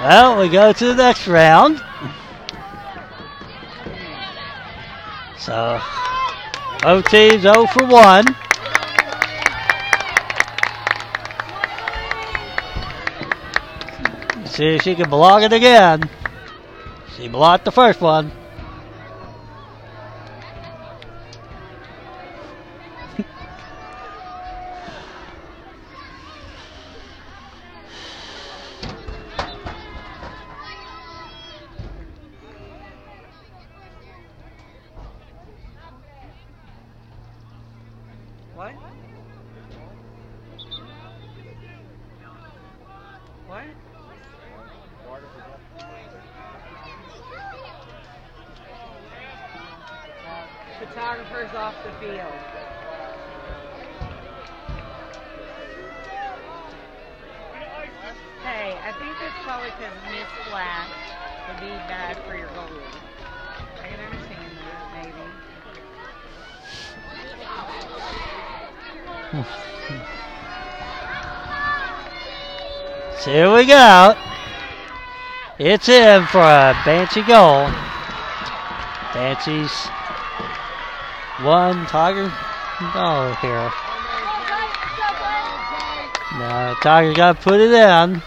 [0.00, 1.82] Well, we go to the next round.
[5.38, 5.80] So,
[6.82, 8.24] both teams 0 for 1.
[14.46, 16.08] See if she can block it again.
[17.16, 18.32] She blocked the first one.
[38.56, 38.72] What?
[43.46, 43.64] What?
[50.78, 52.32] Photographers off the field.
[58.42, 60.88] Hey, I think that's probably because Miss Flash
[61.48, 62.82] would be bad for your goalie.
[63.82, 65.26] I can understand that, maybe.
[69.32, 69.42] So
[73.26, 74.16] here we go.
[75.58, 77.68] It's in for a Banshee goal.
[79.12, 79.88] Banshees
[81.42, 82.32] one, Tiger
[82.94, 83.70] no here.
[86.38, 88.22] No, Tiger got to put it in.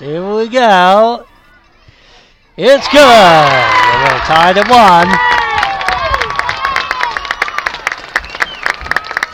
[0.00, 1.26] Here we go.
[2.56, 2.96] It's good.
[2.96, 5.08] We're going to tie to one.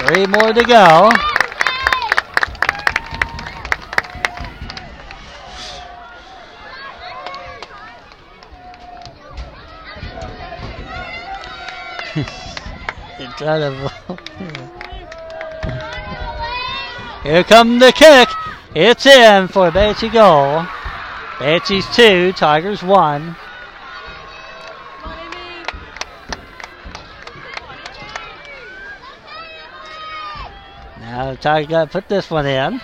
[0.09, 1.09] Three more to go.
[13.63, 13.93] of.
[17.23, 18.29] Here come the kick.
[18.79, 20.67] It's in for a Banshee goal.
[21.41, 23.35] Banshees two, Tigers one.
[31.01, 32.83] Now the Tigers got to put this one in.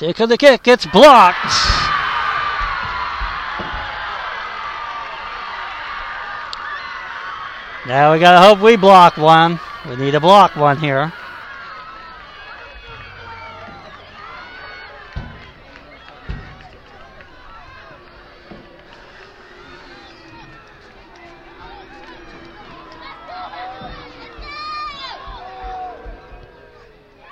[0.00, 0.62] Here comes the kick.
[0.62, 1.36] gets blocked.
[7.86, 9.60] Now we gotta hope we block one.
[9.86, 11.12] We need to block one here.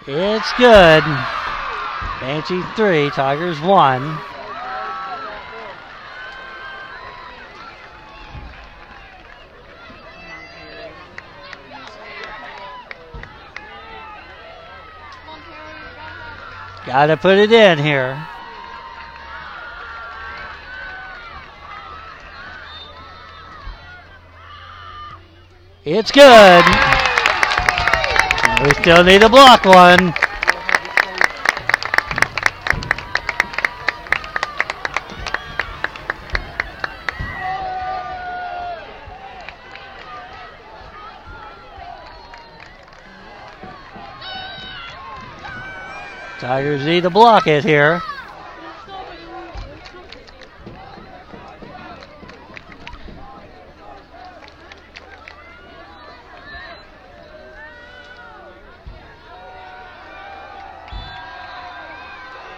[0.07, 1.48] It's good.
[2.21, 4.19] Banshee 3, Tigers 1.
[16.87, 18.27] Gotta put it in here.
[25.85, 26.65] It's good.
[28.65, 30.13] We still need a block one.
[46.49, 48.01] Tigers need to block it here.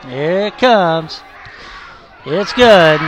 [0.07, 1.21] Here it comes.
[2.27, 3.01] It's good.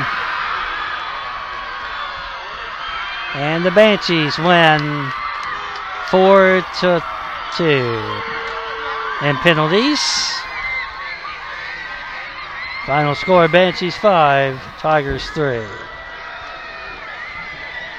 [3.36, 5.12] And the Banshees win
[6.10, 7.04] four to
[7.56, 8.20] two.
[9.20, 10.00] And penalties.
[12.86, 15.91] Final score Banshees 5, Tigers 3.